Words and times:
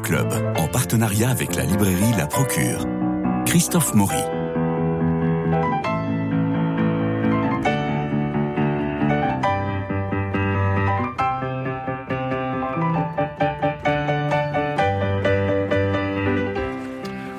Club, 0.00 0.32
en 0.56 0.68
partenariat 0.68 1.28
avec 1.28 1.54
la 1.54 1.64
librairie 1.64 2.12
La 2.16 2.26
Procure. 2.26 2.86
Christophe 3.44 3.94
Maury. 3.94 4.22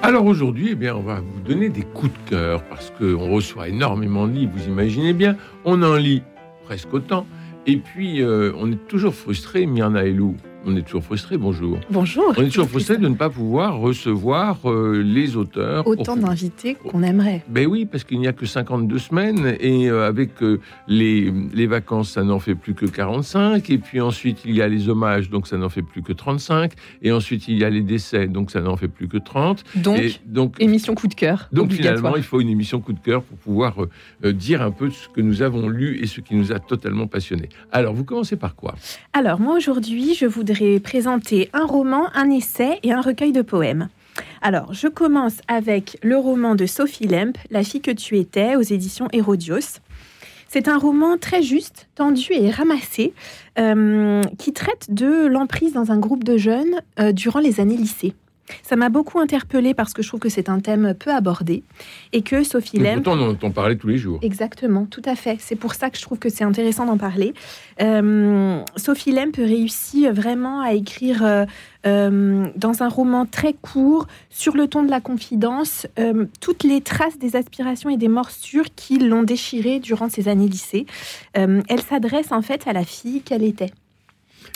Alors 0.04 0.26
aujourd'hui, 0.26 0.70
eh 0.72 0.76
bien, 0.76 0.96
on 0.96 1.02
va 1.02 1.22
vous 1.22 1.42
donner 1.42 1.70
des 1.70 1.82
coups 1.82 2.12
de 2.12 2.30
cœur 2.30 2.64
parce 2.66 2.92
qu'on 2.92 3.32
reçoit 3.32 3.70
énormément 3.70 4.28
de 4.28 4.34
livres, 4.34 4.52
vous 4.56 4.68
imaginez 4.68 5.14
bien. 5.14 5.38
On 5.66 5.82
en 5.82 5.96
lit 5.96 6.22
presque 6.66 6.94
autant. 6.94 7.26
Et 7.66 7.78
puis, 7.78 8.22
euh, 8.22 8.52
on 8.58 8.72
est 8.72 8.88
toujours 8.88 9.16
frustré, 9.16 9.66
Myrna 9.66 10.06
Elou, 10.06 10.36
on 10.66 10.76
est 10.76 10.82
toujours 10.82 11.04
frustré. 11.04 11.38
Bonjour. 11.38 11.78
Bonjour. 11.90 12.34
On 12.38 12.42
est 12.42 12.48
toujours 12.50 12.70
frustré 12.70 12.98
de 12.98 13.08
ne 13.08 13.16
pas 13.16 13.30
pouvoir 13.30 13.78
recevoir 13.80 14.60
euh, 14.66 15.02
les 15.04 15.36
auteurs. 15.36 15.86
Autant 15.88 16.16
d'invités 16.16 16.76
qu'on 16.76 17.04
aimerait. 17.04 17.44
Ben 17.50 17.68
oui, 17.68 17.86
parce 17.86 18.04
qu'il 18.04 18.20
n'y 18.20 18.28
a 18.28 18.34
que 18.34 18.46
52 18.46 18.98
semaines 19.00 19.56
et 19.60 19.90
euh, 19.90 20.08
avec 20.08 20.42
euh, 20.42 20.60
les, 20.88 21.32
les 21.54 21.68
vacances, 21.68 22.12
ça 22.12 22.24
n'en 22.24 22.40
fait 22.40 22.56
plus 22.56 22.74
que 22.74 22.86
45. 22.86 23.70
Et 23.70 23.78
puis 23.78 24.02
ensuite, 24.02 24.40
il 24.46 24.56
y 24.56 24.62
a 24.62 24.68
les 24.68 24.90
hommages, 24.90 25.30
donc 25.30 25.48
ça 25.48 25.58
n'en 25.58 25.70
fait 25.70 25.82
plus 25.82 26.02
que 26.02 26.14
35. 26.14 26.72
Et 27.02 27.12
ensuite, 27.12 27.48
il 27.48 27.58
y 27.58 27.64
a 27.64 27.70
les 27.70 27.82
décès, 27.82 28.28
donc 28.28 28.52
ça 28.52 28.62
n'en 28.62 28.78
fait 28.78 28.88
plus 28.88 29.08
que 29.08 29.18
30. 29.18 29.64
Donc, 29.76 30.00
Et 30.00 30.14
donc 30.26 30.56
émission 30.60 30.96
coup 30.96 31.08
de 31.08 31.16
cœur. 31.16 31.50
donc 31.52 31.72
finalement, 31.72 32.16
il 32.16 32.24
faut 32.24 32.40
une 32.40 32.50
émission 32.50 32.80
coup 32.80 32.94
de 32.94 33.00
cœur 33.00 33.24
pour 33.24 33.38
pouvoir 33.38 33.76
dire 34.24 34.62
un 34.62 34.72
peu 34.72 34.90
ce 34.90 35.10
que 35.10 35.22
nous 35.22 35.42
avons 35.42 35.68
lu 35.68 36.00
et 36.02 36.08
ce 36.08 36.22
qui 36.22 36.36
nous 36.36 36.52
a 36.52 36.60
totalement 36.60 37.08
passionnés. 37.08 37.50
Alors, 37.72 37.94
vous 37.94 38.04
commencez 38.06 38.36
par 38.36 38.56
quoi? 38.56 38.76
Alors, 39.14 39.40
moi 39.40 39.56
aujourd'hui, 39.58 40.14
je 40.14 40.26
voudrais 40.26 40.53
présenter 40.80 41.50
un 41.54 41.66
roman, 41.66 42.08
un 42.14 42.30
essai 42.30 42.80
et 42.84 42.92
un 42.92 43.02
recueil 43.02 43.32
de 43.32 43.42
poèmes. 43.42 43.90
Alors, 44.42 44.74
je 44.74 44.88
commence 44.88 45.38
avec 45.48 45.98
le 46.04 46.18
roman 46.18 46.56
de 46.56 46.66
Sophie 46.66 47.08
Lemp, 47.08 47.38
La 47.50 47.64
fille 47.64 47.82
que 47.82 47.92
tu 47.92 48.18
étais, 48.18 48.56
aux 48.56 48.62
éditions 48.62 49.08
Hérodios. 49.12 49.80
C'est 50.48 50.68
un 50.68 50.78
roman 50.78 51.18
très 51.18 51.42
juste, 51.42 51.88
tendu 51.96 52.28
et 52.32 52.52
ramassé, 52.52 53.14
euh, 53.58 54.22
qui 54.38 54.54
traite 54.54 54.94
de 54.94 55.26
l'emprise 55.26 55.74
dans 55.74 55.92
un 55.92 55.98
groupe 55.98 56.24
de 56.24 56.38
jeunes 56.38 56.82
euh, 57.00 57.12
durant 57.12 57.40
les 57.40 57.60
années 57.60 57.78
lycée. 57.78 58.14
Ça 58.62 58.76
m'a 58.76 58.90
beaucoup 58.90 59.20
interpellée 59.20 59.74
parce 59.74 59.94
que 59.94 60.02
je 60.02 60.08
trouve 60.08 60.20
que 60.20 60.30
c'est 60.30 60.50
un 60.50 60.60
thème 60.60 60.94
peu 60.98 61.12
abordé 61.12 61.64
et 62.12 62.22
que 62.22 62.44
Sophie 62.44 62.78
Lemp 62.78 63.04
Pourtant, 63.04 63.20
on 63.20 63.28
en 63.28 63.30
entend 63.32 63.52
parler 63.52 63.78
tous 63.78 63.88
les 63.88 63.98
jours. 63.98 64.20
Exactement, 64.22 64.86
tout 64.86 65.02
à 65.06 65.16
fait. 65.16 65.38
C'est 65.40 65.56
pour 65.56 65.74
ça 65.74 65.90
que 65.90 65.98
je 65.98 66.02
trouve 66.02 66.20
que 66.20 66.30
c'est 66.30 66.44
intéressant 66.44 66.86
d'en 66.86 66.98
parler. 66.98 67.34
Euh, 67.82 68.62
Sophie 68.76 69.12
Lemp 69.12 69.36
réussit 69.38 70.10
vraiment 70.10 70.62
à 70.62 70.74
écrire 70.74 71.24
euh, 71.24 71.46
euh, 71.86 72.48
dans 72.56 72.84
un 72.84 72.90
roman 72.90 73.26
très 73.26 73.54
court, 73.54 74.08
sur 74.30 74.56
le 74.56 74.68
ton 74.68 74.84
de 74.84 74.90
la 74.90 75.02
confidence, 75.02 75.88
euh, 76.00 76.26
toutes 76.42 76.64
les 76.64 76.82
traces 76.82 77.18
des 77.18 77.36
aspirations 77.36 77.90
et 77.90 77.98
des 77.98 78.08
morsures 78.08 78.74
qui 78.76 79.00
l'ont 79.00 79.24
déchirée 79.24 79.80
durant 79.80 80.10
ses 80.10 80.28
années 80.28 80.48
lycée. 80.48 80.86
Elle 81.34 81.82
s'adresse 81.88 82.32
en 82.32 82.42
fait 82.42 82.68
à 82.68 82.74
la 82.74 82.84
fille 82.84 83.22
qu'elle 83.22 83.44
était. 83.44 83.72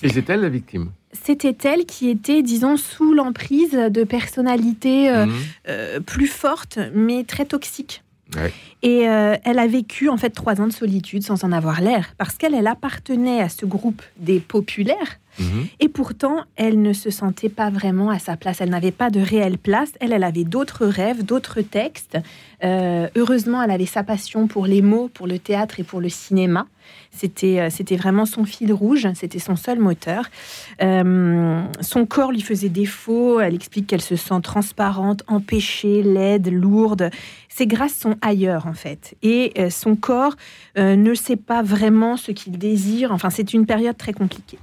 Et 0.04 0.10
c'est 0.10 0.30
elle 0.30 0.42
la 0.42 0.50
victime? 0.50 0.92
C'était 1.24 1.56
elle 1.68 1.86
qui 1.86 2.10
était, 2.10 2.42
disons, 2.42 2.78
sous 2.78 3.14
l'emprise 3.14 3.72
de 3.72 4.04
personnalités 4.04 5.10
euh, 5.10 5.26
Mhm. 5.26 5.34
euh, 5.70 6.00
plus 6.00 6.28
fortes, 6.28 6.80
mais 6.94 7.24
très 7.24 7.46
toxiques. 7.46 8.04
Ouais. 8.36 8.52
Et 8.84 9.08
euh, 9.08 9.36
elle 9.46 9.58
a 9.58 9.68
vécu 9.68 10.10
en 10.10 10.18
fait 10.18 10.32
trois 10.32 10.60
ans 10.60 10.68
de 10.68 10.74
solitude 10.74 11.24
sans 11.24 11.46
en 11.46 11.52
avoir 11.54 11.80
l'air, 11.80 12.14
parce 12.18 12.36
qu'elle 12.38 12.54
elle 12.54 12.68
appartenait 12.68 13.40
à 13.42 13.48
ce 13.48 13.66
groupe 13.66 14.02
des 14.18 14.40
populaires, 14.42 15.20
Mhm. 15.40 15.68
et 15.80 15.88
pourtant 15.88 16.44
elle 16.58 16.82
ne 16.82 16.92
se 16.94 17.10
sentait 17.10 17.48
pas 17.48 17.70
vraiment 17.70 18.10
à 18.10 18.20
sa 18.20 18.36
place. 18.36 18.60
Elle 18.60 18.70
n'avait 18.72 18.92
pas 18.92 19.10
de 19.12 19.22
réelle 19.22 19.58
place. 19.58 19.92
Elle, 20.02 20.12
elle 20.12 20.24
avait 20.26 20.44
d'autres 20.44 20.86
rêves, 20.88 21.24
d'autres 21.24 21.62
textes. 21.62 22.18
Euh, 22.66 23.08
heureusement, 23.16 23.62
elle 23.62 23.72
avait 23.72 23.86
sa 23.86 24.04
passion 24.04 24.48
pour 24.48 24.66
les 24.66 24.82
mots, 24.82 25.10
pour 25.14 25.26
le 25.28 25.40
théâtre 25.40 25.80
et 25.80 25.84
pour 25.84 26.02
le 26.02 26.10
cinéma. 26.10 26.66
C'était, 27.18 27.60
euh, 27.60 27.70
c'était 27.70 27.96
vraiment 27.96 28.26
son 28.26 28.46
fil 28.46 28.72
rouge. 28.72 29.08
C'était 29.16 29.40
son 29.40 29.56
seul 29.56 29.80
moteur. 29.80 30.26
Euh, 30.82 31.64
son 31.82 32.06
corps 32.06 32.32
lui 32.32 32.42
faisait 32.42 32.70
défaut. 32.70 33.40
Elle 33.40 33.56
explique 33.56 33.88
qu'elle 33.88 34.02
se 34.02 34.16
sent 34.16 34.42
transparente, 34.44 35.24
empêchée, 35.28 36.04
laide, 36.04 36.52
lourde. 36.52 37.10
Ses 37.50 37.66
grâces 37.66 37.96
sont 37.96 38.18
ailleurs 38.22 38.68
en 38.68 38.74
fait. 38.74 39.16
Et 39.24 39.52
euh, 39.58 39.72
son 39.72 39.96
corps 39.96 40.36
euh, 40.78 40.96
ne 40.96 41.16
sait 41.16 41.38
pas 41.38 41.64
vraiment 41.64 42.16
ce 42.16 42.32
qu'il 42.32 42.58
désire. 42.58 43.12
Enfin, 43.12 43.32
c'est 43.32 43.52
une 43.52 43.66
période 43.66 43.98
très 43.98 44.14
compliquée. 44.14 44.60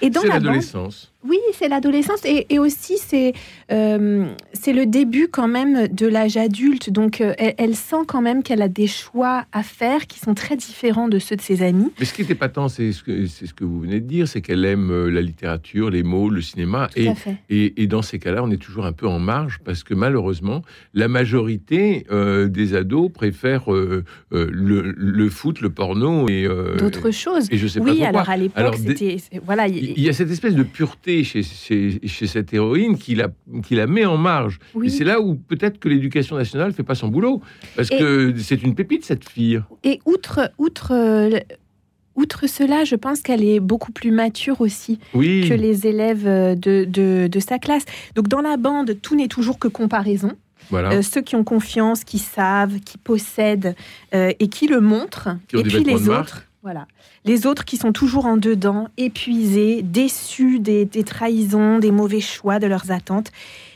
Et 0.00 0.08
dans 0.08 0.22
C'est 0.22 0.28
la 0.28 0.34
bande, 0.34 0.44
l'adolescence. 0.44 1.09
Oui, 1.28 1.38
c'est 1.52 1.68
l'adolescence 1.68 2.24
et, 2.24 2.46
et 2.48 2.58
aussi 2.58 2.96
c'est 2.98 3.32
euh, 3.70 4.26
c'est 4.54 4.72
le 4.72 4.86
début 4.86 5.28
quand 5.28 5.48
même 5.48 5.88
de 5.88 6.06
l'âge 6.06 6.36
adulte. 6.36 6.90
Donc 6.90 7.20
euh, 7.20 7.34
elle, 7.38 7.54
elle 7.58 7.76
sent 7.76 8.04
quand 8.06 8.22
même 8.22 8.42
qu'elle 8.42 8.62
a 8.62 8.68
des 8.68 8.86
choix 8.86 9.44
à 9.52 9.62
faire 9.62 10.06
qui 10.06 10.18
sont 10.18 10.34
très 10.34 10.56
différents 10.56 11.08
de 11.08 11.18
ceux 11.18 11.36
de 11.36 11.40
ses 11.42 11.62
amis. 11.62 11.90
Mais 11.98 12.06
ce 12.06 12.14
qui 12.14 12.22
est 12.22 12.30
épatant, 12.30 12.68
c'est 12.68 12.92
ce, 12.92 13.02
que, 13.02 13.26
c'est 13.26 13.46
ce 13.46 13.52
que 13.54 13.64
vous 13.64 13.80
venez 13.80 14.00
de 14.00 14.06
dire, 14.06 14.26
c'est 14.28 14.40
qu'elle 14.40 14.64
aime 14.64 14.90
euh, 14.90 15.10
la 15.10 15.20
littérature, 15.20 15.90
les 15.90 16.02
mots, 16.02 16.30
le 16.30 16.40
cinéma. 16.40 16.88
Tout 16.94 17.00
Et, 17.00 17.08
à 17.08 17.14
fait. 17.14 17.36
et, 17.50 17.82
et 17.82 17.86
dans 17.86 18.02
ces 18.02 18.18
cas-là, 18.18 18.42
on 18.42 18.50
est 18.50 18.56
toujours 18.62 18.86
un 18.86 18.92
peu 18.92 19.06
en 19.06 19.18
marge 19.18 19.58
parce 19.64 19.84
que 19.84 19.92
malheureusement, 19.94 20.62
la 20.94 21.08
majorité 21.08 22.06
euh, 22.10 22.48
des 22.48 22.74
ados 22.74 23.10
préfèrent 23.12 23.70
le, 23.70 24.04
le 24.30 25.28
foot, 25.30 25.60
le 25.60 25.70
porno 25.70 26.28
et, 26.28 26.48
D'autres 26.78 27.10
choses. 27.10 27.46
et 27.50 27.58
je 27.58 27.66
sais 27.66 27.80
pas 27.80 27.90
Oui, 27.90 27.98
quoi. 27.98 28.08
alors 28.08 28.28
à 28.30 28.36
l'époque, 28.36 28.76
c'était 28.76 29.16
voilà. 29.44 29.68
il- 29.68 29.92
Il 29.96 30.02
y 30.02 30.08
a 30.08 30.12
cette 30.12 30.30
espèce 30.30 30.54
de 30.54 30.62
pureté 30.62 31.09
chez, 31.24 31.42
chez, 31.42 32.00
chez 32.06 32.26
cette 32.26 32.52
héroïne 32.54 32.96
qui 32.98 33.14
la, 33.14 33.28
qui 33.64 33.74
la 33.74 33.86
met 33.86 34.04
en 34.06 34.16
marge. 34.16 34.58
oui. 34.74 34.86
Et 34.86 34.90
c'est 34.90 35.04
là 35.04 35.20
où 35.20 35.34
peut-être 35.34 35.78
que 35.78 35.88
l'éducation 35.88 36.36
nationale 36.36 36.72
fait 36.72 36.82
pas 36.82 36.94
son 36.94 37.08
boulot. 37.08 37.40
Parce 37.76 37.90
Et- 37.90 37.98
que 37.98 38.34
c'est 38.38 38.62
une 38.62 38.74
pépite, 38.74 39.04
cette 39.04 39.28
fille. 39.28 39.60
Et 39.84 40.00
outre 40.04 40.50
outre 40.58 40.92
euh, 40.92 41.38
outre 42.16 42.46
cela, 42.48 42.84
je 42.84 42.96
pense 42.96 43.20
qu'elle 43.22 43.44
est 43.44 43.60
beaucoup 43.60 43.92
plus 43.92 44.10
mature 44.10 44.60
aussi. 44.60 44.98
Oui. 45.14 45.46
que 45.48 45.54
les 45.54 45.86
élèves 45.86 46.26
euh, 46.26 46.54
de, 46.54 46.84
de, 46.84 47.28
de 47.30 47.40
sa 47.40 47.58
classe. 47.58 47.84
Donc 48.14 48.28
dans 48.28 48.40
la 48.42 48.56
bande, 48.56 48.96
tout 49.00 49.14
n'est 49.16 49.28
toujours 49.28 49.58
que 49.58 49.68
comparaison. 49.68 50.32
Voilà. 50.68 50.92
Euh, 50.92 51.02
ceux 51.02 51.22
qui 51.22 51.34
ont 51.36 51.44
confiance, 51.44 52.04
qui 52.04 52.18
savent, 52.18 52.78
qui 52.80 52.98
possèdent 52.98 53.74
euh, 54.14 54.32
et 54.38 54.48
qui 54.48 54.66
le 54.68 54.80
montrent. 54.80 55.30
Qui 55.48 55.56
et 55.56 55.62
puis 55.62 55.82
les 55.82 56.08
autres. 56.08 56.46
Voilà. 56.62 56.86
Les 57.24 57.46
autres 57.46 57.64
qui 57.64 57.76
sont 57.78 57.92
toujours 57.92 58.26
en 58.26 58.36
dedans, 58.36 58.88
épuisés, 58.98 59.80
déçus 59.82 60.58
des, 60.60 60.84
des 60.84 61.04
trahisons, 61.04 61.78
des 61.78 61.90
mauvais 61.90 62.20
choix 62.20 62.58
de 62.58 62.66
leurs 62.66 62.90
attentes. 62.90 63.30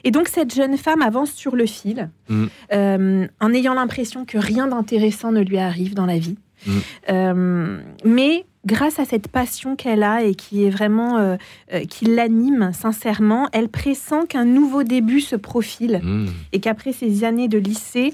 Et 0.04 0.10
donc 0.10 0.28
cette 0.28 0.54
jeune 0.54 0.76
femme 0.76 1.00
avance 1.00 1.32
sur 1.32 1.56
le 1.56 1.64
fil, 1.66 2.10
Mhm. 2.28 2.48
euh, 2.72 3.26
en 3.40 3.52
ayant 3.54 3.74
l'impression 3.74 4.24
que 4.26 4.36
rien 4.38 4.66
d'intéressant 4.66 5.32
ne 5.32 5.40
lui 5.40 5.56
arrive 5.58 5.94
dans 5.94 6.06
la 6.06 6.18
vie. 6.18 6.36
Mhm. 6.66 6.80
Euh, 7.10 7.80
mais 8.04 8.44
grâce 8.66 8.98
à 8.98 9.04
cette 9.04 9.28
passion 9.28 9.76
qu'elle 9.76 10.02
a 10.02 10.22
et 10.22 10.34
qui 10.34 10.64
est 10.64 10.70
vraiment 10.70 11.18
euh, 11.18 11.36
qui 11.88 12.04
l'anime 12.06 12.70
sincèrement, 12.72 13.48
elle 13.52 13.68
pressent 13.68 14.26
qu'un 14.28 14.44
nouveau 14.44 14.82
début 14.82 15.20
se 15.20 15.36
profile 15.36 16.00
Mmh. 16.02 16.26
et 16.52 16.60
qu'après 16.60 16.92
ces 16.92 17.24
années 17.24 17.48
de 17.48 17.58
lycée, 17.58 18.12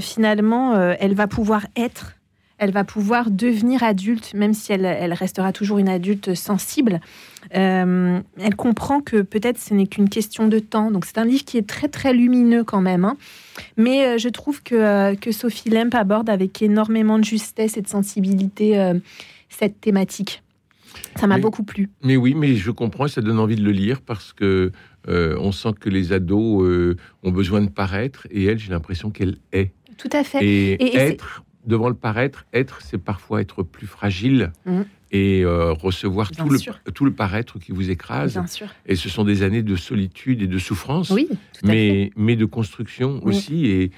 finalement, 0.00 0.74
elle 1.00 1.14
va 1.14 1.26
pouvoir 1.26 1.66
être, 1.76 2.14
elle 2.62 2.70
va 2.70 2.84
pouvoir 2.84 3.32
devenir 3.32 3.82
adulte, 3.82 4.34
même 4.34 4.54
si 4.54 4.72
elle, 4.72 4.84
elle 4.84 5.12
restera 5.14 5.52
toujours 5.52 5.78
une 5.78 5.88
adulte 5.88 6.34
sensible. 6.34 7.00
Euh, 7.56 8.20
elle 8.38 8.54
comprend 8.54 9.00
que 9.00 9.22
peut-être 9.22 9.58
ce 9.58 9.74
n'est 9.74 9.88
qu'une 9.88 10.08
question 10.08 10.46
de 10.46 10.60
temps. 10.60 10.92
Donc 10.92 11.04
c'est 11.04 11.18
un 11.18 11.24
livre 11.24 11.44
qui 11.44 11.58
est 11.58 11.66
très 11.66 11.88
très 11.88 12.14
lumineux 12.14 12.62
quand 12.62 12.80
même. 12.80 13.04
hein. 13.04 13.16
Mais 13.76 14.06
euh, 14.06 14.16
je 14.16 14.28
trouve 14.28 14.62
que, 14.62 14.76
euh, 14.76 15.16
que 15.16 15.32
Sophie 15.32 15.70
Lemp 15.70 15.92
aborde 15.92 16.30
avec 16.30 16.62
énormément 16.62 17.18
de 17.18 17.24
justesse 17.24 17.76
et 17.76 17.82
de 17.82 17.88
sensibilité 17.88 18.92
cette 19.48 19.80
thématique. 19.80 20.44
Ça 21.16 21.26
m'a 21.26 21.38
beaucoup 21.38 21.64
plu. 21.64 21.90
Mais 22.04 22.16
oui, 22.16 22.34
mais 22.34 22.54
je 22.54 22.70
comprends 22.70 23.08
ça 23.08 23.22
donne 23.22 23.40
envie 23.40 23.56
de 23.56 23.64
le 23.64 23.72
lire 23.72 24.02
parce 24.02 24.32
que 24.32 24.70
on 25.08 25.50
sent 25.50 25.70
que 25.80 25.90
les 25.90 26.12
ados 26.12 26.96
ont 27.24 27.30
besoin 27.32 27.60
de 27.60 27.70
paraître 27.70 28.28
et 28.30 28.44
elle, 28.44 28.60
j'ai 28.60 28.70
l'impression 28.70 29.10
qu'elle 29.10 29.38
est. 29.52 29.72
Tout 29.98 30.10
à 30.12 30.22
fait. 30.22 30.44
Et, 30.44 30.96
être, 30.96 31.42
devant 31.66 31.88
le 31.88 31.94
paraître, 31.94 32.44
être, 32.52 32.80
c'est 32.82 32.98
parfois 32.98 33.40
être 33.40 33.62
plus 33.62 33.86
fragile 33.86 34.52
Mhm. 34.66 34.84
Et 35.12 35.42
euh, 35.44 35.72
recevoir 35.72 36.30
tout 36.30 36.48
le, 36.48 36.58
tout 36.92 37.04
le 37.04 37.12
paraître 37.12 37.58
qui 37.58 37.70
vous 37.72 37.90
écrase. 37.90 38.32
Bien 38.32 38.46
sûr. 38.46 38.66
Et 38.86 38.96
ce 38.96 39.08
sont 39.10 39.24
des 39.24 39.42
années 39.42 39.62
de 39.62 39.76
solitude 39.76 40.40
et 40.42 40.46
de 40.46 40.58
souffrance. 40.58 41.10
Oui, 41.10 41.28
mais, 41.62 42.10
mais 42.16 42.34
de 42.34 42.46
construction 42.46 43.20
Oui. 43.22 43.36
aussi. 43.36 43.66
Et, 43.66 43.90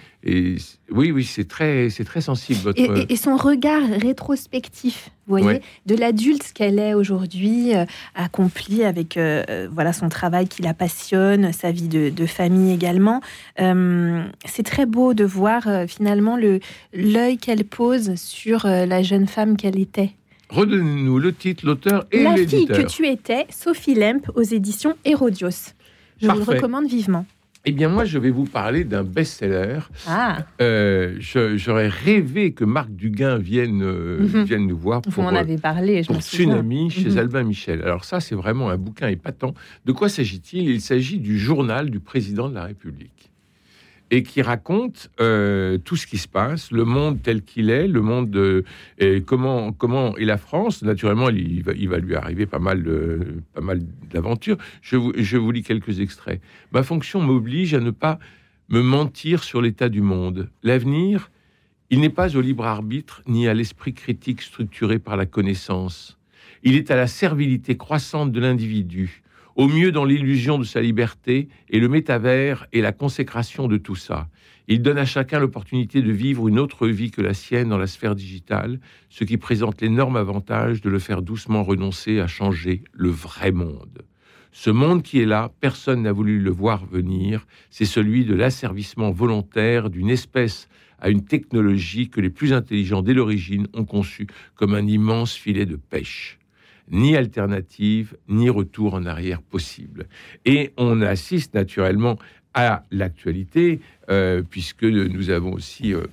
oui, 0.91 1.11
oui, 1.13 1.23
c'est 1.23 1.47
très, 1.47 1.91
c'est 1.91 2.05
très 2.05 2.21
sensible. 2.23 2.59
Votre... 2.61 2.81
Et, 2.81 3.13
et- 3.13 3.17
son 3.17 3.37
regard 3.37 3.83
rétrospectif, 4.01 5.11
vous 5.27 5.37
voyez, 5.37 5.47
Ouais. 5.47 5.61
de 5.87 5.95
l'adulte 5.95 6.53
qu'elle 6.55 6.79
est 6.79 6.95
aujourd'hui, 6.95 7.75
euh, 7.77 7.85
accomplie 8.15 8.85
avec 8.85 9.17
euh, 9.19 9.45
euh, 9.51 9.69
voilà 9.71 9.93
son 9.93 10.09
travail 10.09 10.49
qui 10.49 10.63
la 10.63 10.73
passionne, 10.75 11.53
sa 11.53 11.71
vie 11.73 11.89
de, 11.89 12.09
de 12.09 12.27
famille 12.27 12.73
également. 12.73 13.21
C'est 13.59 14.63
très 14.65 14.87
beau 14.87 15.15
de 15.15 15.25
voir 15.25 15.69
finalement 15.89 16.37
le 16.37 16.61
l'œil 16.93 17.37
qu'elle 17.39 17.65
pose 17.65 18.15
sur 18.17 18.67
la 18.67 19.03
jeune 19.03 19.27
femme 19.27 19.57
qu'elle 19.57 19.79
était. 19.79 20.11
Redonnez-nous 20.51 21.19
le 21.19 21.33
titre, 21.33 21.65
l'auteur 21.67 22.07
et 22.13 22.23
la 22.23 22.35
fille 22.37 22.47
l'éditeur. 22.47 22.77
que 22.79 22.83
tu 22.91 23.07
étais, 23.07 23.47
Sophie 23.51 23.95
Lemp, 23.95 24.31
aux 24.35 24.43
éditions 24.43 24.95
Hérodios. 25.05 25.73
Je 26.21 26.29
vous 26.29 26.39
le 26.39 26.43
recommande 26.45 26.87
vivement. 26.87 27.27
Eh 27.67 27.73
bien, 27.73 27.89
moi, 27.89 28.05
je 28.05 28.19
vais 28.19 28.29
vous 28.29 28.45
parler 28.45 28.85
d'un 28.85 29.03
best-seller. 29.05 29.79
Ah, 30.07 30.45
Euh, 30.61 31.17
J'aurais 31.19 31.89
rêvé 31.89 32.53
que 32.53 32.63
Marc 32.65 32.91
Duguin 32.91 33.39
vienne, 33.39 33.81
euh, 33.83 34.19
Mhm. 34.21 34.43
vienne 34.45 34.67
nous 34.67 34.77
voir 34.77 35.01
vous 35.03 35.11
pour, 35.11 35.25
m'en 35.25 35.31
euh, 35.35 35.41
avez 35.41 35.57
parlé, 35.57 36.03
je 36.03 36.09
pour. 36.09 36.21
Tsunami 36.21 36.91
chez 36.91 37.09
Mhm. 37.09 37.19
Albin 37.19 37.43
Michel. 37.43 37.81
Alors 37.83 38.05
ça, 38.05 38.21
c'est 38.21 38.35
vraiment 38.35 38.69
un 38.69 38.77
bouquin 38.77 39.09
épatant. 39.09 39.55
De 39.87 39.93
quoi 39.93 40.11
s'agit-il? 40.11 40.69
Il 40.69 40.83
s'agit 40.83 41.19
du 41.19 41.39
journal 41.39 41.89
du 41.89 42.01
président 42.01 42.51
de 42.51 42.55
la 42.55 42.65
République 42.65 43.24
et 44.11 44.23
qui 44.23 44.43
raconte 44.43 45.11
euh, 45.21 45.79
tout 45.79 45.97
ce 45.97 46.07
qui 46.07 46.19
se 46.19 46.29
passe, 46.29 46.71
le 46.71 46.85
monde 46.85 47.23
tel 47.23 47.43
qu'il 47.43 47.71
est, 47.71 47.89
le 47.89 48.01
monde 48.01 48.31
de, 48.31 48.65
et 48.99 49.23
comment 49.23 49.73
comment 49.73 50.17
est 50.17 50.25
la 50.25 50.37
France. 50.37 50.83
Naturellement, 50.83 51.31
il 51.31 51.63
va, 51.63 51.73
va 51.73 51.99
lui 51.99 52.15
arriver 52.15 52.47
pas 52.47 52.59
mal 52.59 52.85
pas 53.55 53.61
mal 53.61 53.83
d'aventures. 54.11 54.59
Je 54.83 54.97
vous, 54.97 55.13
je 55.17 55.37
vous 55.37 55.51
lis 55.51 55.63
quelques 55.63 56.01
extraits. 56.01 56.41
Ma 56.73 56.83
fonction 56.83 57.21
m'oblige 57.21 57.75
à 57.75 57.81
ne 57.81 57.91
pas 57.91 58.19
me 58.69 58.83
mentir 58.83 59.43
sur 59.43 59.61
l'état 59.61 59.89
du 59.89 60.01
monde. 60.01 60.49
L'avenir, 60.63 61.31
il 61.91 62.01
n'est 62.01 62.11
pas 62.11 62.37
au 62.37 62.41
libre 62.41 62.67
arbitre 62.67 63.23
ni 63.27 63.47
à 63.47 63.55
l'esprit 63.55 63.95
critique 63.95 64.43
structuré 64.43 64.99
par 64.99 65.17
la 65.17 65.27
connaissance. 65.27 66.19
Il 66.63 66.77
est 66.77 66.91
à 66.91 66.97
la 66.97 67.07
servilité 67.07 67.77
croissante 67.77 68.33
de 68.33 68.41
l'individu, 68.41 69.23
au 69.57 69.69
mieux 69.69 69.93
dans 69.93 70.05
l'illusion 70.05 70.59
de 70.59 70.65
sa 70.65 70.81
liberté, 70.81 71.49
et 71.71 71.79
le 71.79 71.89
métavers 71.89 72.67
est 72.73 72.81
la 72.81 72.93
consécration 72.93 73.69
de 73.69 73.77
tout 73.77 73.97
ça. 73.97 74.29
Il 74.67 74.83
donne 74.83 74.99
à 74.99 75.05
chacun 75.05 75.39
l'opportunité 75.39 76.01
de 76.01 76.11
vivre 76.11 76.49
une 76.49 76.59
autre 76.59 76.89
vie 76.89 77.11
que 77.11 77.21
la 77.21 77.35
sienne 77.35 77.69
dans 77.69 77.79
la 77.79 77.87
sphère 77.87 78.15
digitale, 78.15 78.81
ce 79.11 79.25
qui 79.25 79.37
présente 79.37 79.83
l'énorme 79.83 80.17
avantage 80.17 80.81
de 80.81 80.91
le 80.91 80.99
faire 80.99 81.23
doucement 81.23 81.63
renoncer 81.63 82.21
à 82.21 82.27
changer 82.27 82.83
le 82.93 83.11
vrai 83.11 83.53
monde. 83.53 84.05
Ce 84.53 84.71
monde 84.71 85.03
qui 85.03 85.21
est 85.21 85.27
là, 85.27 85.51
personne 85.61 86.03
n'a 86.03 86.13
voulu 86.13 86.39
le 86.39 86.51
voir 86.51 86.87
venir, 86.87 87.47
c'est 87.71 87.85
celui 87.85 88.25
de 88.25 88.35
l'asservissement 88.35 89.11
volontaire 89.11 89.91
d'une 89.91 90.11
espèce 90.11 90.69
à 91.01 91.11
une 91.11 91.25
technologie 91.25 92.09
que 92.09 92.21
les 92.21 92.31
plus 92.31 92.53
intelligents 92.53 93.03
dès 93.03 93.15
l'origine 93.15 93.67
ont 93.75 93.85
conçue 93.85 94.29
comme 94.55 94.75
un 94.75 94.87
immense 94.87 95.35
filet 95.35 95.67
de 95.67 95.77
pêche. 95.77 96.39
Ni 96.91 97.17
alternative, 97.17 98.17
ni 98.29 98.51
retour 98.51 98.95
en 98.95 99.07
arrière 99.07 99.43
possible. 99.43 100.07
Et 100.45 100.73
on 100.77 101.01
assiste 101.01 101.55
naturellement 101.55 102.19
à 102.53 102.85
l'actualité, 102.91 103.81
euh, 104.11 104.43
puisque 104.49 104.85
nous 104.85 105.31
avons 105.31 105.53
aussi 105.53 105.93
euh, 105.93 106.07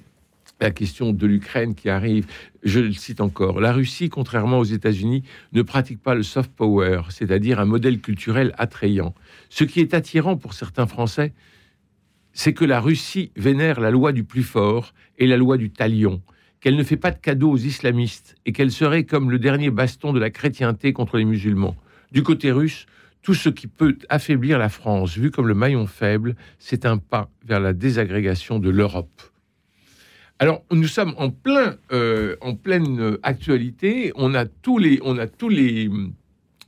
la 0.61 0.71
question 0.71 1.11
de 1.11 1.27
l'Ukraine 1.27 1.75
qui 1.75 1.89
arrive. 1.89 2.27
Je 2.63 2.79
le 2.79 2.93
cite 2.93 3.19
encore. 3.19 3.59
La 3.59 3.73
Russie, 3.73 4.09
contrairement 4.09 4.59
aux 4.59 4.63
États-Unis, 4.63 5.23
ne 5.53 5.61
pratique 5.61 6.01
pas 6.01 6.15
le 6.15 6.23
soft 6.23 6.51
power, 6.51 7.01
c'est-à-dire 7.09 7.59
un 7.59 7.65
modèle 7.65 7.99
culturel 7.99 8.53
attrayant. 8.57 9.13
Ce 9.49 9.63
qui 9.63 9.79
est 9.79 9.93
attirant 9.93 10.37
pour 10.37 10.53
certains 10.53 10.87
Français, 10.87 11.33
c'est 12.33 12.53
que 12.53 12.63
la 12.63 12.79
Russie 12.79 13.31
vénère 13.35 13.79
la 13.79 13.91
loi 13.91 14.13
du 14.13 14.23
plus 14.23 14.43
fort 14.43 14.93
et 15.17 15.27
la 15.27 15.37
loi 15.37 15.57
du 15.57 15.69
talion, 15.69 16.21
qu'elle 16.61 16.75
ne 16.75 16.83
fait 16.83 16.97
pas 16.97 17.11
de 17.11 17.17
cadeaux 17.17 17.51
aux 17.51 17.57
islamistes 17.57 18.35
et 18.45 18.53
qu'elle 18.53 18.71
serait 18.71 19.03
comme 19.03 19.31
le 19.31 19.39
dernier 19.39 19.71
baston 19.71 20.13
de 20.13 20.19
la 20.19 20.29
chrétienté 20.29 20.93
contre 20.93 21.17
les 21.17 21.25
musulmans. 21.25 21.75
Du 22.11 22.23
côté 22.23 22.51
russe, 22.51 22.85
tout 23.23 23.33
ce 23.33 23.49
qui 23.49 23.67
peut 23.67 23.97
affaiblir 24.09 24.57
la 24.59 24.69
France, 24.69 25.17
vu 25.17 25.31
comme 25.31 25.47
le 25.47 25.55
maillon 25.55 25.87
faible, 25.87 26.35
c'est 26.59 26.85
un 26.85 26.97
pas 26.97 27.29
vers 27.45 27.59
la 27.59 27.73
désagrégation 27.73 28.59
de 28.59 28.69
l'Europe. 28.69 29.09
Alors, 30.39 30.63
nous 30.71 30.87
sommes 30.87 31.13
en 31.17 31.29
plein, 31.29 31.75
euh, 31.91 32.35
en 32.41 32.55
pleine 32.55 33.17
actualité. 33.21 34.11
On 34.15 34.33
a 34.33 34.45
tous 34.45 34.79
les, 34.79 34.99
on 35.03 35.19
a 35.19 35.27
tous 35.27 35.49
les, 35.49 35.87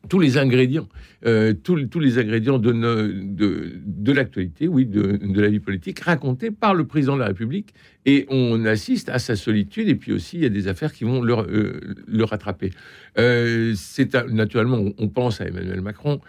tous 0.10 0.20
les 0.20 0.38
ingrédients, 0.38 0.90
euh, 1.26 1.54
tous, 1.54 1.76
les 2.00 2.18
ingrédients 2.20 2.60
de, 2.60 4.12
l'actualité, 4.12 4.68
oui, 4.68 4.86
de, 4.86 5.42
la 5.42 5.48
vie 5.48 5.60
politique, 5.60 6.00
racontés 6.02 6.52
par 6.52 6.74
le 6.74 6.86
président 6.86 7.16
de 7.16 7.22
la 7.22 7.28
République. 7.28 7.74
Et 8.06 8.26
on 8.30 8.66
assiste 8.66 9.08
à 9.10 9.20
sa 9.20 9.36
solitude. 9.36 9.88
Et 9.88 9.96
puis 9.96 10.12
aussi, 10.12 10.38
il 10.38 10.44
y 10.44 10.46
a 10.46 10.50
des 10.50 10.68
affaires 10.68 10.92
qui 10.92 11.06
vont 11.06 11.22
le, 11.22 11.34
euh, 11.34 12.26
rattraper. 12.26 12.72
Euh, 13.18 13.74
c'est 13.76 14.14
naturellement, 14.30 14.84
on, 14.98 15.08
pense 15.08 15.40
à 15.40 15.48
Emmanuel 15.48 15.82
Macron, 15.82 16.20